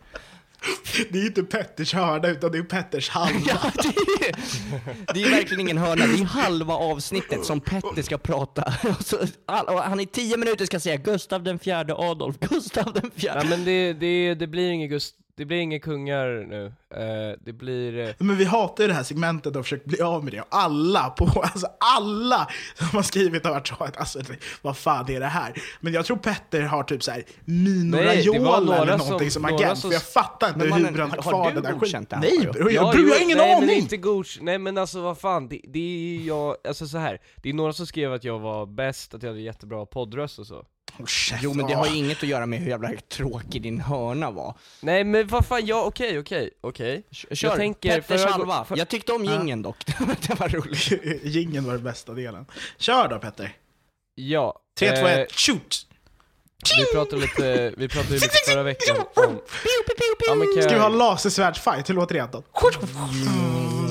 Det 1.11 1.17
är 1.17 1.21
ju 1.21 1.27
inte 1.27 1.43
Petters 1.43 1.93
hörna 1.93 2.27
utan 2.27 2.51
det 2.51 2.57
är 2.57 2.63
Petters 2.63 3.09
halva. 3.09 3.39
Ja, 3.47 3.71
det, 3.83 3.87
är, 4.27 5.13
det 5.13 5.23
är 5.23 5.29
verkligen 5.29 5.61
ingen 5.61 5.77
hörna, 5.77 6.07
det 6.07 6.19
är 6.19 6.25
halva 6.25 6.73
avsnittet 6.73 7.45
som 7.45 7.59
Petter 7.61 8.01
ska 8.01 8.17
prata. 8.17 8.73
Och 8.99 9.05
så, 9.05 9.17
och 9.47 9.79
han 9.83 9.99
i 9.99 10.05
10 10.05 10.37
minuter 10.37 10.65
ska 10.65 10.79
säga 10.79 10.97
Gustav 10.97 11.43
den 11.43 11.59
fjärde 11.59 11.95
Adolf, 11.95 12.39
Gustav 12.39 12.93
den 12.93 13.11
fjärde. 13.15 13.39
Ja 13.39 13.49
men 13.49 13.65
det, 13.65 13.93
det, 13.93 14.35
det 14.35 14.47
blir 14.47 14.71
inget 14.71 14.89
Gust 14.89 15.15
det 15.41 15.45
blir 15.45 15.57
inga 15.57 15.79
kungar 15.79 16.45
nu. 16.49 16.65
Eh, 16.95 17.37
det 17.45 17.53
blir... 17.53 17.99
eh, 17.99 18.09
Men 18.17 18.37
vi 18.37 18.45
hatar 18.45 18.83
ju 18.83 18.87
det 18.87 18.93
här 18.93 19.03
segmentet 19.03 19.55
och 19.55 19.65
försöker 19.65 19.87
bli 19.89 20.01
av 20.01 20.23
med 20.23 20.33
det. 20.33 20.41
Och 20.41 20.47
alla, 20.49 21.09
på, 21.09 21.25
alltså 21.43 21.67
alla 21.79 22.47
som 22.75 22.87
har 22.87 23.01
skrivit 23.01 23.43
har 23.45 23.51
varit 23.51 23.67
så 23.67 23.75
att 23.83 23.97
alltså, 23.97 24.19
vad 24.61 24.77
fan 24.77 25.09
är 25.11 25.19
det 25.19 25.25
här? 25.25 25.53
Men 25.79 25.93
jag 25.93 26.05
tror 26.05 26.17
Petter 26.17 26.61
har 26.61 26.83
typ 26.83 27.03
såhär 27.03 27.23
Mino 27.45 27.95
Nej, 27.95 28.23
det 28.23 28.39
var 28.39 28.45
Raiola 28.45 28.59
några 28.59 28.81
eller 28.81 28.97
som- 28.97 28.99
någonting 29.07 29.31
som, 29.31 29.41
några 29.41 29.55
agent. 29.55 29.79
som- 29.79 29.89
För 29.89 29.95
jag 29.95 30.03
fattar 30.03 30.47
inte 30.47 30.59
Men 30.59 30.71
hur 30.73 30.83
han 30.85 30.95
har- 30.95 31.07
har 31.17 31.23
har 31.23 31.31
kvar 31.31 31.51
den 31.51 31.63
där 31.63 31.79
skiten. 31.79 32.05
här, 32.11 32.19
Nej 32.19 32.39
bror, 32.53 32.71
jag, 32.71 32.83
Ja, 32.87 32.91
bror, 32.93 33.07
jag 33.07 33.15
har 33.15 33.21
ingen 33.23 33.37
nej, 33.37 33.55
men 33.55 33.63
aning! 33.63 33.77
inte 33.77 33.97
godk- 33.97 34.37
Nej 34.41 34.57
men 34.57 34.77
alltså 34.77 35.01
vad 35.01 35.17
fan, 35.17 35.47
det, 35.47 35.61
det 35.67 35.79
är 35.79 36.27
jag, 36.27 36.55
alltså 36.67 36.87
så 36.87 36.97
här. 36.97 37.21
det 37.43 37.49
är 37.49 37.53
några 37.53 37.73
som 37.73 37.85
skrev 37.87 38.13
att 38.13 38.23
jag 38.23 38.39
var 38.39 38.65
bäst, 38.65 39.13
att 39.13 39.23
jag 39.23 39.29
hade 39.29 39.41
jättebra 39.41 39.85
poddröst 39.85 40.39
och 40.39 40.47
så. 40.47 40.65
Håll 41.01 41.07
käften. 41.07 41.39
Jo 41.43 41.53
men 41.53 41.67
det 41.67 41.73
har 41.73 41.87
ju 41.87 41.95
inget 41.95 42.17
att 42.17 42.29
göra 42.29 42.45
med 42.45 42.59
hur 42.59 42.69
jävla 42.69 42.89
tråkig 43.09 43.61
din 43.61 43.79
hörna 43.81 44.31
var. 44.31 44.55
Nej 44.81 45.03
men 45.03 45.27
vad 45.27 45.45
fan, 45.45 45.65
ja 45.65 45.83
okej 45.83 46.19
okej, 46.19 46.49
okej. 46.61 47.03
Kör, 47.11 47.47
Jag 47.49 47.57
tänker, 47.57 47.95
Petters 48.01 48.21
förra- 48.21 48.31
halva. 48.31 48.65
för- 48.65 48.77
Jag 48.77 48.87
tyckte 48.89 49.13
om 49.13 49.25
jingeln 49.25 49.61
dock, 49.61 49.77
det 50.27 50.39
var 50.39 50.49
roligt. 50.49 51.23
Gingen 51.23 51.65
var 51.65 51.73
den 51.73 51.83
bästa 51.83 52.13
delen. 52.13 52.45
Kör 52.77 53.07
då 53.07 53.19
Petter. 53.19 53.53
Ja. 54.15 54.59
3, 54.79 54.89
2, 55.01 55.07
eh, 55.07 55.19
1, 55.19 55.31
shoot! 55.31 55.87
Vi 56.77 56.85
pratade 56.93 57.21
lite, 57.21 57.73
vi 57.77 57.87
pratade 57.89 58.13
lite 58.13 58.29
förra 58.49 58.63
veckan 58.63 58.97
om... 59.15 59.41
Ja, 60.27 60.35
men 60.35 60.47
kan 60.55 60.63
Ska 60.63 60.73
vi 60.73 60.79
ha 60.79 60.89
jag... 60.89 60.97
lasersvärdsfight? 60.97 61.89
Hur 61.89 61.93
låter 61.93 62.15
det 62.15 62.21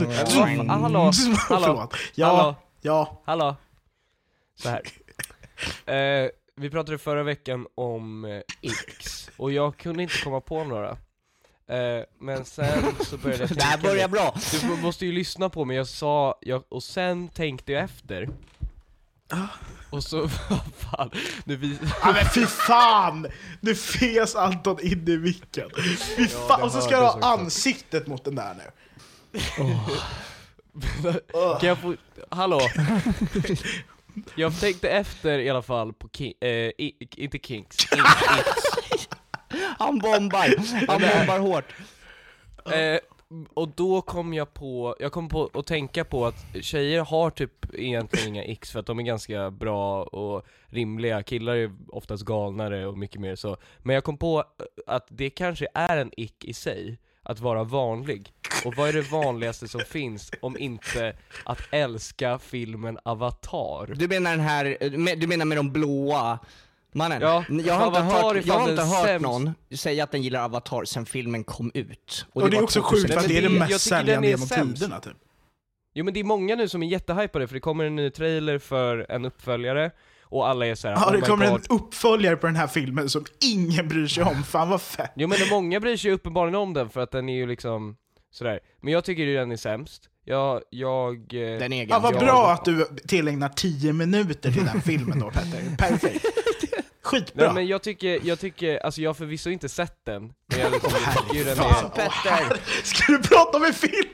vad 0.09 0.33
fan- 0.33 0.69
hallå, 0.71 1.13
hallå. 1.49 1.89
Ja, 2.15 2.27
hallå. 2.37 2.55
ja. 2.81 3.23
Hallå? 3.27 3.57
Så 4.63 4.69
här. 4.69 4.83
Eh, 5.87 6.31
vi 6.61 6.71
pratade 6.71 6.99
förra 6.99 7.23
veckan 7.23 7.67
om 7.75 8.25
eh, 8.25 8.41
X, 8.61 9.31
och 9.37 9.53
jag 9.53 9.77
kunde 9.77 10.03
inte 10.03 10.15
komma 10.25 10.41
på 10.41 10.65
några. 10.65 10.91
Eh, 11.69 12.05
men 12.19 12.45
sen 12.45 12.83
så 13.05 13.17
började 13.17 13.43
jag 13.43 13.51
Det 13.57 13.63
här 13.63 13.73
tänka 13.77 13.89
börjar 13.89 14.09
bra. 14.09 14.35
Du 14.61 14.83
måste 14.83 15.07
ju 15.07 15.13
lyssna 15.13 15.49
på 15.49 15.65
mig, 15.65 15.77
jag 15.77 15.87
sa, 15.87 16.39
jag, 16.41 16.63
och 16.69 16.83
sen 16.83 17.29
tänkte 17.29 17.73
jag 17.73 17.85
efter. 17.85 18.29
Och 19.91 20.05
så, 20.05 20.21
vad 20.21 20.61
fan, 20.79 21.11
nu 21.45 21.57
vi... 21.57 21.79
Ja, 22.03 22.13
men 22.13 22.25
fy 22.25 22.47
fan! 22.47 23.27
Nu 23.61 23.75
fes 23.75 24.37
Anton 24.37 24.81
in 24.81 25.09
i 25.09 25.19
micken. 25.19 25.71
Fy 26.17 26.29
fan, 26.29 26.61
det 26.61 26.67
och 26.67 26.73
så 26.73 26.81
ska 26.81 26.91
jag 26.91 26.99
hördes 26.99 27.25
ha 27.25 27.33
också. 27.33 27.43
ansiktet 27.43 28.07
mot 28.07 28.25
den 28.25 28.35
där 28.35 28.55
nu. 28.55 28.63
Kan 31.61 31.69
jag 31.69 31.79
få, 31.79 31.95
hallå? 32.29 32.61
Jag 34.35 34.61
tänkte 34.61 34.91
efter 34.91 35.39
i 35.39 35.51
alla 35.51 35.63
fall 35.63 35.93
på 35.93 36.09
King, 36.13 36.33
eh, 36.41 36.49
i, 36.51 37.09
inte 37.17 37.39
Kinks, 37.39 37.77
X. 38.91 39.09
Han 39.79 39.99
bombar, 39.99 40.57
han 40.87 41.01
bombar 41.01 41.39
hårt. 41.39 41.65
Eh, 42.73 43.01
och 43.55 43.69
då 43.69 44.03
kom 44.03 44.35
jag 44.35 44.55
på, 44.55 44.97
jag 45.01 45.13
kom 45.13 45.29
på 45.29 45.51
att 45.55 45.67
tänka 45.67 46.05
på 46.05 46.27
att 46.27 46.47
tjejer 46.61 47.01
har 47.01 47.31
typ 47.31 47.75
egentligen 47.75 48.29
inga 48.29 48.45
X 48.45 48.71
för 48.73 48.81
att 48.81 48.87
de 48.87 48.99
är 48.99 49.03
ganska 49.03 49.51
bra 49.51 50.03
och 50.03 50.47
rimliga, 50.67 51.23
killar 51.23 51.55
är 51.57 51.73
oftast 51.89 52.25
galnare 52.25 52.87
och 52.87 52.99
mycket 52.99 53.21
mer 53.21 53.37
så. 53.37 53.57
Men 53.79 53.95
jag 53.95 54.05
kom 54.05 54.17
på 54.17 54.45
att 54.87 55.07
det 55.09 55.31
kanske 55.31 55.67
är 55.75 55.97
en 55.97 56.11
ick 56.17 56.45
i 56.45 56.53
sig, 56.53 56.99
att 57.23 57.41
vara 57.41 57.65
vanlig. 57.65 58.33
Och 58.65 58.75
vad 58.77 58.89
är 58.89 58.93
det 58.93 59.01
vanligaste 59.11 59.69
som 59.69 59.81
finns 59.81 60.31
om 60.43 60.59
inte 60.59 61.17
att 61.45 61.59
älska 61.71 62.39
filmen 62.39 62.99
Avatar? 63.05 63.95
Du 63.95 64.09
menar 64.09 64.31
den 64.31 64.41
här, 64.41 64.97
med- 64.99 65.19
du 65.21 65.27
menar 65.27 65.45
med 65.45 65.59
de 65.59 65.73
blåa 65.73 66.39
Mannen, 66.93 67.21
Ja, 67.23 67.45
jag 67.49 67.75
har 67.75 67.87
inte 67.87 68.01
Avatar 68.01 68.31
är 68.31 68.35
hört, 68.35 68.47
jag 68.47 68.55
har 68.55 68.71
inte 68.71 68.83
hört 68.83 69.07
sämst- 69.07 69.23
någon 69.23 69.55
säga 69.75 70.05
att 70.05 70.13
den 70.13 70.23
gillar 70.23 70.45
Avatar 70.45 70.85
sen 70.85 71.07
filmen 71.07 71.45
kom 71.45 71.71
ut. 71.75 72.27
Och 72.33 72.41
det 72.51 72.57
är 72.57 72.57
var 72.57 72.63
också 72.65 72.81
2000. 72.81 73.09
sjukt 73.09 73.17
att 73.23 73.29
det 73.29 73.39
är 73.39 73.43
det 73.43 73.49
det- 73.49 73.59
mest 73.59 73.81
säljande 73.89 74.29
är 74.29 74.31
genom 74.31 74.49
tiderna 74.75 75.01
typ. 75.01 75.13
Jo 75.95 76.05
men 76.05 76.15
det 76.15 76.21
är 76.21 76.25
många 76.25 76.55
nu 76.57 76.69
som 76.69 76.83
är 76.83 76.87
jättehypade 76.87 77.47
för 77.47 77.55
det 77.55 77.61
kommer 77.61 77.85
en 77.85 77.97
ny 77.97 78.11
trailer 78.11 78.59
för 78.59 79.07
en 79.09 79.25
uppföljare 79.25 79.91
och 80.23 80.49
alla 80.49 80.67
är 80.67 80.75
såhär 80.75 80.95
Ja, 80.95 81.07
oh 81.09 81.13
det 81.13 81.21
kommer 81.21 81.45
en 81.47 81.53
God. 81.53 81.67
uppföljare 81.71 82.37
på 82.37 82.47
den 82.47 82.57
här 82.57 82.67
filmen 82.67 83.09
som 83.09 83.25
ingen 83.41 83.89
bryr 83.89 84.07
sig 84.07 84.25
om. 84.25 84.43
Fan 84.43 84.69
vad 84.71 84.81
fett. 84.83 85.13
Jo 85.17 85.29
men 85.29 85.39
många 85.51 85.81
bryr 85.81 85.97
sig 85.97 86.11
uppenbarligen 86.11 86.55
om 86.55 86.75
den 86.75 86.91
för 86.91 87.01
att 87.01 87.11
den 87.11 87.29
är 87.29 87.35
ju 87.35 87.47
liksom 87.47 87.97
sådär, 88.31 88.61
men 88.81 88.93
jag 88.93 89.05
tycker 89.05 89.23
ju 89.23 89.35
den 89.37 89.53
är 89.53 89.57
sämst. 89.57 90.03
Jag, 90.25 90.63
jag... 90.71 91.15
eh, 91.17 91.59
Den 91.59 91.73
är 91.73 91.87
Ja, 91.89 91.99
vad 91.99 92.15
jag- 92.15 92.21
bra 92.21 92.51
att 92.53 92.65
du 92.65 92.87
tillägnar 93.09 93.49
10 93.49 93.93
minuter 93.93 94.53
till 94.53 94.65
den 94.65 94.83
filmen 94.83 95.19
då 95.21 95.31
Petter. 95.31 95.77
Perfekt. 95.79 96.27
Skitbra. 97.03 97.45
Nej 97.45 97.55
men 97.55 97.67
jag 97.67 97.83
tycker, 97.83 98.21
jag 98.25 98.39
tycker, 98.41 98.79
alltså 98.79 99.01
jag 99.01 99.09
har 99.09 99.15
förvisso 99.15 99.51
inte 99.51 99.69
sett 99.69 100.05
den, 100.07 100.23
men 100.47 100.61
jag 100.61 100.73
liksom, 100.73 100.91
tycker 100.91 101.35
ju 101.39 101.45
den 101.45 101.59
är... 101.59 102.31
herre. 102.31 102.57
Ska 102.85 103.13
du 103.13 103.19
prata 103.23 103.57
om 103.57 103.65
en 103.65 103.73
film? 103.75 104.09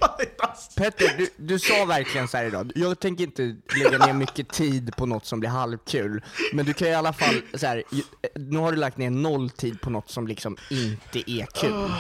Petter, 0.77 1.15
du, 1.19 1.29
du 1.37 1.59
sa 1.59 1.85
verkligen 1.85 2.29
så 2.29 2.37
här 2.37 2.45
idag, 2.45 2.73
jag 2.75 3.01
tänker 3.01 3.25
inte 3.25 3.57
lägga 3.85 4.07
ner 4.07 4.13
mycket 4.13 4.49
tid 4.49 4.97
på 4.97 5.07
något 5.07 5.27
som 5.27 5.41
blir 5.41 5.51
halvkul, 5.51 6.25
men 6.53 6.67
du 6.67 6.73
kan 6.73 6.89
i 6.89 6.95
alla 6.95 7.13
fall, 7.13 7.35
så 7.55 7.67
här, 7.67 7.83
ju- 7.93 8.03
nu 8.35 8.59
har 8.59 8.73
du 8.73 8.79
lagt 8.79 8.97
ner 8.97 9.11
noll 9.11 9.51
tid 9.51 9.81
på 9.81 9.91
något 9.91 10.11
som 10.11 10.27
liksom 10.27 10.57
inte 10.71 11.31
är 11.31 11.47
kul. 11.47 11.91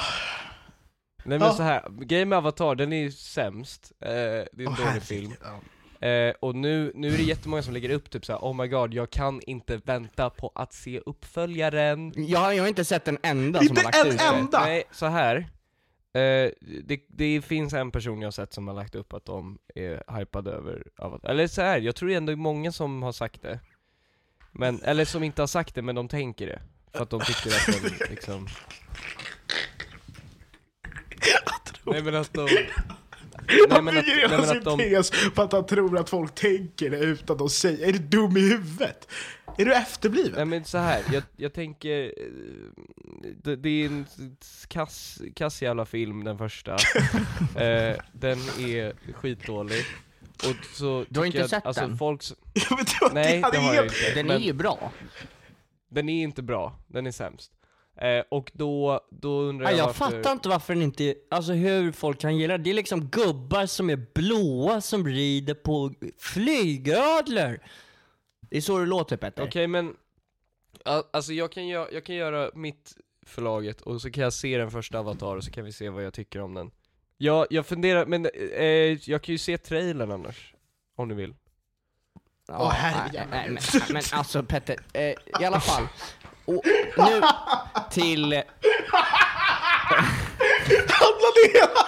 Nej 1.26 1.38
men 1.38 1.48
Ja. 1.48 1.54
så 1.54 1.62
här, 1.62 1.88
grejen 2.00 2.28
med 2.28 2.38
Avatar, 2.38 2.74
den 2.74 2.92
är 2.92 2.96
ju 3.02 3.12
sämst, 3.12 3.92
eh, 4.00 4.08
det 4.10 4.12
är 4.56 4.60
en 4.60 4.68
Åh, 4.68 4.86
dålig 4.88 5.02
film. 5.02 5.32
Ja. 5.42 5.60
Eh, 6.08 6.34
och 6.40 6.54
nu, 6.54 6.92
nu 6.94 7.08
är 7.14 7.16
det 7.16 7.22
jättemånga 7.22 7.62
som 7.62 7.74
lägger 7.74 7.90
upp 7.90 8.10
typ 8.10 8.24
såhär, 8.26 8.40
oh 8.40 8.56
my 8.56 8.68
god, 8.68 8.94
jag 8.94 9.10
kan 9.10 9.40
inte 9.40 9.76
vänta 9.76 10.30
på 10.30 10.52
att 10.54 10.72
se 10.72 11.00
uppföljaren. 11.06 12.12
Jag, 12.16 12.54
jag 12.54 12.62
har 12.62 12.68
inte 12.68 12.84
sett 12.84 13.08
en 13.08 13.18
enda 13.22 13.58
som 13.58 13.68
Inte 13.68 13.80
har 13.80 13.84
lagt 13.84 13.96
en 13.98 14.06
ut 14.12 14.18
det. 14.18 14.24
enda? 14.24 14.60
Nej, 14.60 14.84
så 14.92 15.06
här. 15.06 15.36
Eh, 16.12 16.50
det, 16.84 17.00
det 17.08 17.42
finns 17.44 17.72
en 17.72 17.90
person 17.90 18.20
jag 18.20 18.26
har 18.26 18.32
sett 18.32 18.52
som 18.52 18.68
har 18.68 18.74
lagt 18.74 18.94
upp 18.94 19.12
att 19.12 19.24
de 19.24 19.58
är 19.74 20.18
hypade 20.18 20.50
över 20.50 20.86
Avatar. 20.98 21.28
Eller 21.30 21.46
så 21.46 21.62
här, 21.62 21.78
jag 21.78 21.96
tror 21.96 22.10
ändå 22.10 22.30
det 22.30 22.34
är 22.34 22.36
många 22.36 22.72
som 22.72 23.02
har 23.02 23.12
sagt 23.12 23.42
det. 23.42 23.60
Men, 24.52 24.82
eller 24.82 25.04
som 25.04 25.22
inte 25.22 25.42
har 25.42 25.46
sagt 25.46 25.74
det, 25.74 25.82
men 25.82 25.94
de 25.94 26.08
tänker 26.08 26.46
det. 26.46 26.62
För 26.92 27.02
att 27.02 27.10
de 27.10 27.20
tycker 27.20 27.50
att 27.50 27.82
den 27.82 28.08
liksom... 28.10 28.46
Nej 31.84 32.02
men 32.02 32.14
att 32.14 32.32
de... 32.32 32.44
Nej 33.48 33.58
Han 33.70 33.84
men 33.84 33.98
att, 33.98 34.04
bygger 34.04 34.16
nej, 34.16 34.22
hela 34.22 34.36
men 34.38 34.46
sin 34.48 34.58
att 34.58 34.64
de... 34.64 34.78
tes 34.78 35.30
på 35.34 35.42
att 35.42 35.52
han 35.52 35.66
tror 35.66 35.98
att 35.98 36.10
folk 36.10 36.34
tänker 36.34 36.90
det 36.90 36.98
utan 36.98 37.42
att 37.44 37.52
säga 37.52 37.86
Är 37.86 37.92
du 37.92 37.98
dum 37.98 38.36
i 38.36 38.40
huvudet? 38.40 39.08
Är 39.58 39.64
du 39.64 39.74
efterbliven? 39.74 40.32
Nej 40.36 40.44
men 40.44 40.64
så 40.64 40.78
här, 40.78 41.02
jag, 41.12 41.22
jag 41.36 41.52
tänker, 41.54 42.02
eh, 42.04 42.12
det, 43.42 43.56
det 43.56 43.68
är 43.68 43.86
en 43.86 44.06
kass, 44.68 45.18
kass 45.34 45.62
jävla 45.62 45.84
film 45.86 46.24
den 46.24 46.38
första, 46.38 46.72
eh, 47.56 47.96
den 48.12 48.38
är 48.58 49.12
skitdålig, 49.12 49.84
och 50.36 50.66
så 50.76 51.04
Du 51.08 51.20
har 51.20 51.26
inte 51.26 51.38
jag, 51.38 51.50
sett 51.50 51.66
alltså 51.66 51.86
den? 51.86 51.98
folk 51.98 52.22
Ja, 52.52 52.62
men 52.70 52.84
det 52.84 52.98
var- 53.00 53.10
Nej, 53.14 53.44
det 53.52 53.58
har 53.58 53.74
jag 53.74 53.84
inte. 53.84 54.14
Den 54.14 54.26
men 54.26 54.36
är 54.36 54.40
ju 54.40 54.52
bra. 54.52 54.92
Den 55.88 56.08
är 56.08 56.22
inte 56.22 56.42
bra, 56.42 56.78
den 56.86 57.06
är 57.06 57.12
sämst. 57.12 57.52
Eh, 57.96 58.24
och 58.28 58.50
då, 58.54 59.00
då 59.10 59.40
undrar 59.40 59.64
Ja, 59.66 59.70
jag 59.70 59.78
jag 59.78 59.86
varför... 59.86 60.04
fattar 60.16 60.32
inte 60.32 60.48
varför 60.48 60.74
den 60.74 60.82
inte, 60.82 61.14
alltså 61.30 61.52
hur 61.52 61.92
folk 61.92 62.20
kan 62.20 62.36
gilla 62.36 62.58
det. 62.58 62.64
Det 62.64 62.70
är 62.70 62.74
liksom 62.74 63.00
gubbar 63.08 63.66
som 63.66 63.90
är 63.90 64.06
blåa 64.14 64.80
som 64.80 65.06
rider 65.06 65.54
på 65.54 65.94
flygödlor. 66.18 67.58
Det 68.40 68.56
är 68.56 68.60
så 68.60 68.78
det 68.78 68.86
låter 68.86 69.16
Petter. 69.16 69.42
Okej 69.44 69.66
men, 69.66 69.96
a- 70.84 71.02
alltså 71.12 71.32
jag 71.32 71.52
kan, 71.52 71.62
gö- 71.62 71.88
jag 71.92 72.04
kan 72.04 72.14
göra 72.14 72.50
mitt 72.54 72.96
förlaget 73.26 73.80
och 73.80 74.00
så 74.02 74.10
kan 74.10 74.22
jag 74.24 74.32
se 74.32 74.58
den 74.58 74.70
första 74.70 74.98
Avatar 74.98 75.36
och 75.36 75.44
så 75.44 75.50
kan 75.50 75.64
vi 75.64 75.72
se 75.72 75.88
vad 75.88 76.04
jag 76.04 76.14
tycker 76.14 76.40
om 76.40 76.54
den. 76.54 76.70
Jag, 77.18 77.46
jag 77.50 77.66
funderar, 77.66 78.06
men 78.06 78.26
eh, 78.54 78.64
jag 79.10 79.22
kan 79.22 79.32
ju 79.32 79.38
se 79.38 79.58
trailern 79.58 80.10
annars, 80.10 80.54
om 80.96 81.08
du 81.08 81.14
vill. 81.14 81.34
Ja, 82.48 82.54
Åh, 82.60 82.70
herregud. 82.72 83.20
nej, 83.30 83.50
nej, 83.50 83.60
men, 83.72 83.82
men 83.94 84.02
alltså 84.12 84.42
Petter, 84.42 84.76
eh, 84.92 85.02
i 85.40 85.44
alla 85.44 85.60
fall. 85.60 85.82
Och 86.46 86.62
nu 86.96 87.22
till... 87.90 88.42
handlade 90.88 91.42
hela... 91.52 91.86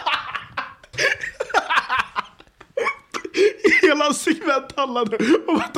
hela 3.83 4.15
segment 4.15 4.73
handlade 4.77 5.17
om 5.47 5.57
att 5.57 5.77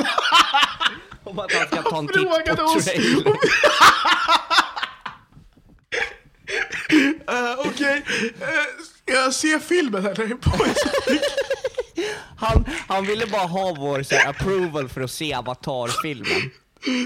Om 1.23 1.39
att 1.39 1.53
han 1.53 1.67
ska 1.67 1.81
ta 1.81 1.97
en 1.97 2.07
titt 2.07 2.57
på 2.57 2.63
oss 2.63 2.85
trailern. 2.85 3.37
Eh, 7.27 7.59
Okej, 7.59 7.97
uh, 7.97 8.83
ska 9.03 9.13
jag 9.13 9.33
se 9.33 9.59
filmen 9.59 10.05
eller? 10.05 10.37
Han, 12.37 12.65
han 12.87 13.05
ville 13.05 13.27
bara 13.27 13.45
ha 13.45 13.73
vår 13.77 14.03
så 14.03 14.15
här, 14.15 14.29
approval 14.29 14.89
för 14.89 15.01
att 15.01 15.11
se 15.11 15.33
Avatar-filmen. 15.33 16.51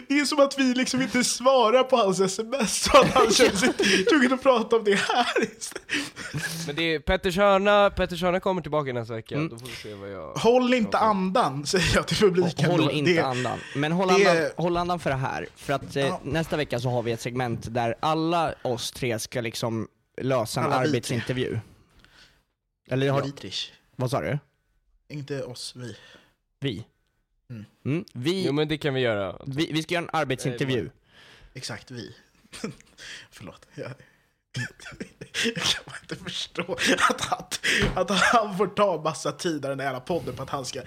Det 0.08 0.20
är 0.20 0.26
som 0.26 0.40
att 0.40 0.60
vi 0.60 0.64
liksom 0.74 1.02
inte 1.02 1.24
svarar 1.24 1.84
på 1.84 1.98
hans 1.98 2.20
sms 2.20 2.84
så 2.84 2.98
att 3.02 3.08
han 3.12 3.32
känner 3.32 3.56
sig 3.56 3.74
tvungen 4.10 4.34
att 4.34 4.44
prata 4.44 4.76
om 4.76 4.84
det 4.84 4.96
här 4.96 5.44
istället. 5.58 6.68
Men 6.68 6.76
det 6.76 6.84
är 6.96 7.00
Petters 7.00 7.38
hörna, 7.38 7.90
Petters 7.90 8.22
hörna 8.22 8.40
kommer 8.40 8.62
tillbaka 8.62 8.94
nästa 8.94 9.14
vecka, 9.14 9.36
Mm. 9.36 9.50
då 9.50 9.58
får 9.58 9.66
vi 9.68 9.72
se 9.76 9.94
vad 9.94 10.12
jag... 10.12 10.34
Håll 10.34 10.74
inte 10.74 10.98
andan, 10.98 11.66
säger 11.66 11.96
jag 11.96 12.08
till 12.08 12.18
publiken. 12.18 12.72
Håll 12.72 12.86
då. 12.86 12.92
inte 12.92 13.12
det, 13.14 13.20
andan. 13.26 13.60
Men 13.76 13.92
håll, 13.92 14.08
det- 14.08 14.14
andan, 14.32 14.52
håll 14.58 14.78
andan 14.78 15.00
för 15.00 15.10
det 15.10 15.16
här. 15.16 15.48
För 15.56 15.74
att 15.74 15.96
eh, 15.96 16.20
nästa 16.24 16.58
vecka 16.58 16.80
så 16.80 16.90
har 16.90 17.04
vi 17.04 17.12
ett 17.12 17.22
segment 17.22 17.74
där 17.74 17.96
alla 18.00 18.54
oss 18.62 18.92
tre 18.92 19.20
ska 19.20 19.42
liksom 19.42 19.88
lösa 20.22 20.60
en 20.60 20.66
Alla 20.66 20.82
vi 20.82 20.88
arbetsintervju. 20.88 21.60
Eller 22.90 23.10
har 23.10 23.22
Ja. 23.44 23.50
Vad 23.96 24.12
sa 24.12 24.22
du? 24.22 24.40
Inte 25.10 25.44
oss, 25.44 25.74
vi. 25.76 25.96
Vi? 26.60 26.86
Mm. 27.50 27.66
Mm, 27.86 28.06
vi, 28.14 28.46
Jo 28.46 28.52
men 28.54 28.68
det 28.68 28.78
kan 28.78 28.94
vi 28.94 29.02
göra. 29.02 29.42
vi, 29.48 29.72
vi 29.74 29.84
ska 29.84 29.94
göra 29.94 30.04
en 30.04 30.10
arbetsintervju. 30.14 30.90
Exakt, 31.54 31.92
vi. 31.92 32.16
Förlåt. 33.32 33.68
Jag, 33.76 33.92
jag 35.44 35.64
kan 35.64 35.84
bara 35.86 35.96
inte 36.02 36.16
förstå 36.16 36.76
att 37.10 37.22
han, 37.22 37.44
att 37.96 38.12
han 38.12 38.58
får 38.58 38.68
ta 38.68 39.02
massa 39.04 39.32
tid 39.32 39.66
i 39.66 39.68
den 39.68 39.80
här 39.80 39.88
jävla 39.88 40.00
podden 40.00 40.36
på 40.36 40.44
att 40.44 40.50
han 40.50 40.66
ska... 40.66 40.82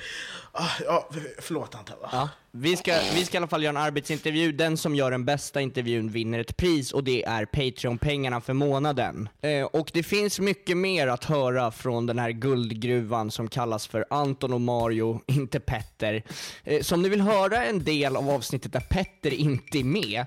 Ah, 0.52 0.70
ja, 0.84 1.08
förlåt 1.38 1.74
Anton. 1.74 1.96
Ja. 2.12 2.28
Vi, 2.50 2.76
ska, 2.76 2.98
vi 3.14 3.24
ska 3.24 3.36
i 3.36 3.38
alla 3.38 3.46
fall 3.46 3.62
göra 3.62 3.70
en 3.70 3.84
arbetsintervju. 3.84 4.52
Den 4.52 4.76
som 4.76 4.94
gör 4.94 5.10
den 5.10 5.24
bästa 5.24 5.60
intervjun 5.60 6.10
vinner 6.10 6.38
ett 6.38 6.56
pris 6.56 6.92
och 6.92 7.04
det 7.04 7.24
är 7.24 7.44
Patreon-pengarna 7.44 8.40
för 8.40 8.52
månaden. 8.52 9.28
Eh, 9.40 9.64
och 9.64 9.90
det 9.94 10.02
finns 10.02 10.40
mycket 10.40 10.76
mer 10.76 11.06
att 11.06 11.24
höra 11.24 11.70
från 11.70 12.06
den 12.06 12.18
här 12.18 12.30
guldgruvan 12.30 13.30
som 13.30 13.48
kallas 13.48 13.86
för 13.86 14.06
Anton 14.10 14.52
och 14.52 14.60
Mario, 14.60 15.20
inte 15.26 15.60
Petter. 15.60 16.22
Eh, 16.64 16.82
så 16.82 16.94
om 16.94 17.02
ni 17.02 17.08
vill 17.08 17.20
höra 17.20 17.64
en 17.64 17.84
del 17.84 18.16
av 18.16 18.30
avsnittet 18.30 18.72
där 18.72 18.80
Petter 18.80 19.34
inte 19.34 19.78
är 19.78 19.84
med, 19.84 20.26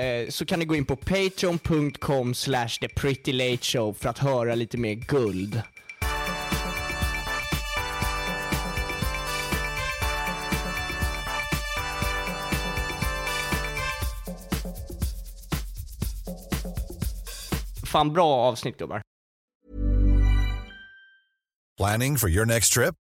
Eh, 0.00 0.28
så 0.28 0.46
kan 0.46 0.58
ni 0.58 0.64
gå 0.64 0.74
in 0.74 0.84
på 0.84 0.96
patreon.com 0.96 2.34
slash 2.34 2.68
theprettylateshow 2.80 3.92
show 3.92 3.92
för 3.92 4.08
att 4.08 4.18
höra 4.18 4.54
lite 4.54 4.78
mer 4.78 4.94
guld. 4.94 5.62
Fan 17.86 18.12
bra 18.12 18.34
avsnitt 18.34 18.78
gubbar. 18.78 19.02
Planning 21.76 22.16
for 22.18 22.28
your 22.28 22.46
next 22.46 22.72
trip? 22.72 22.94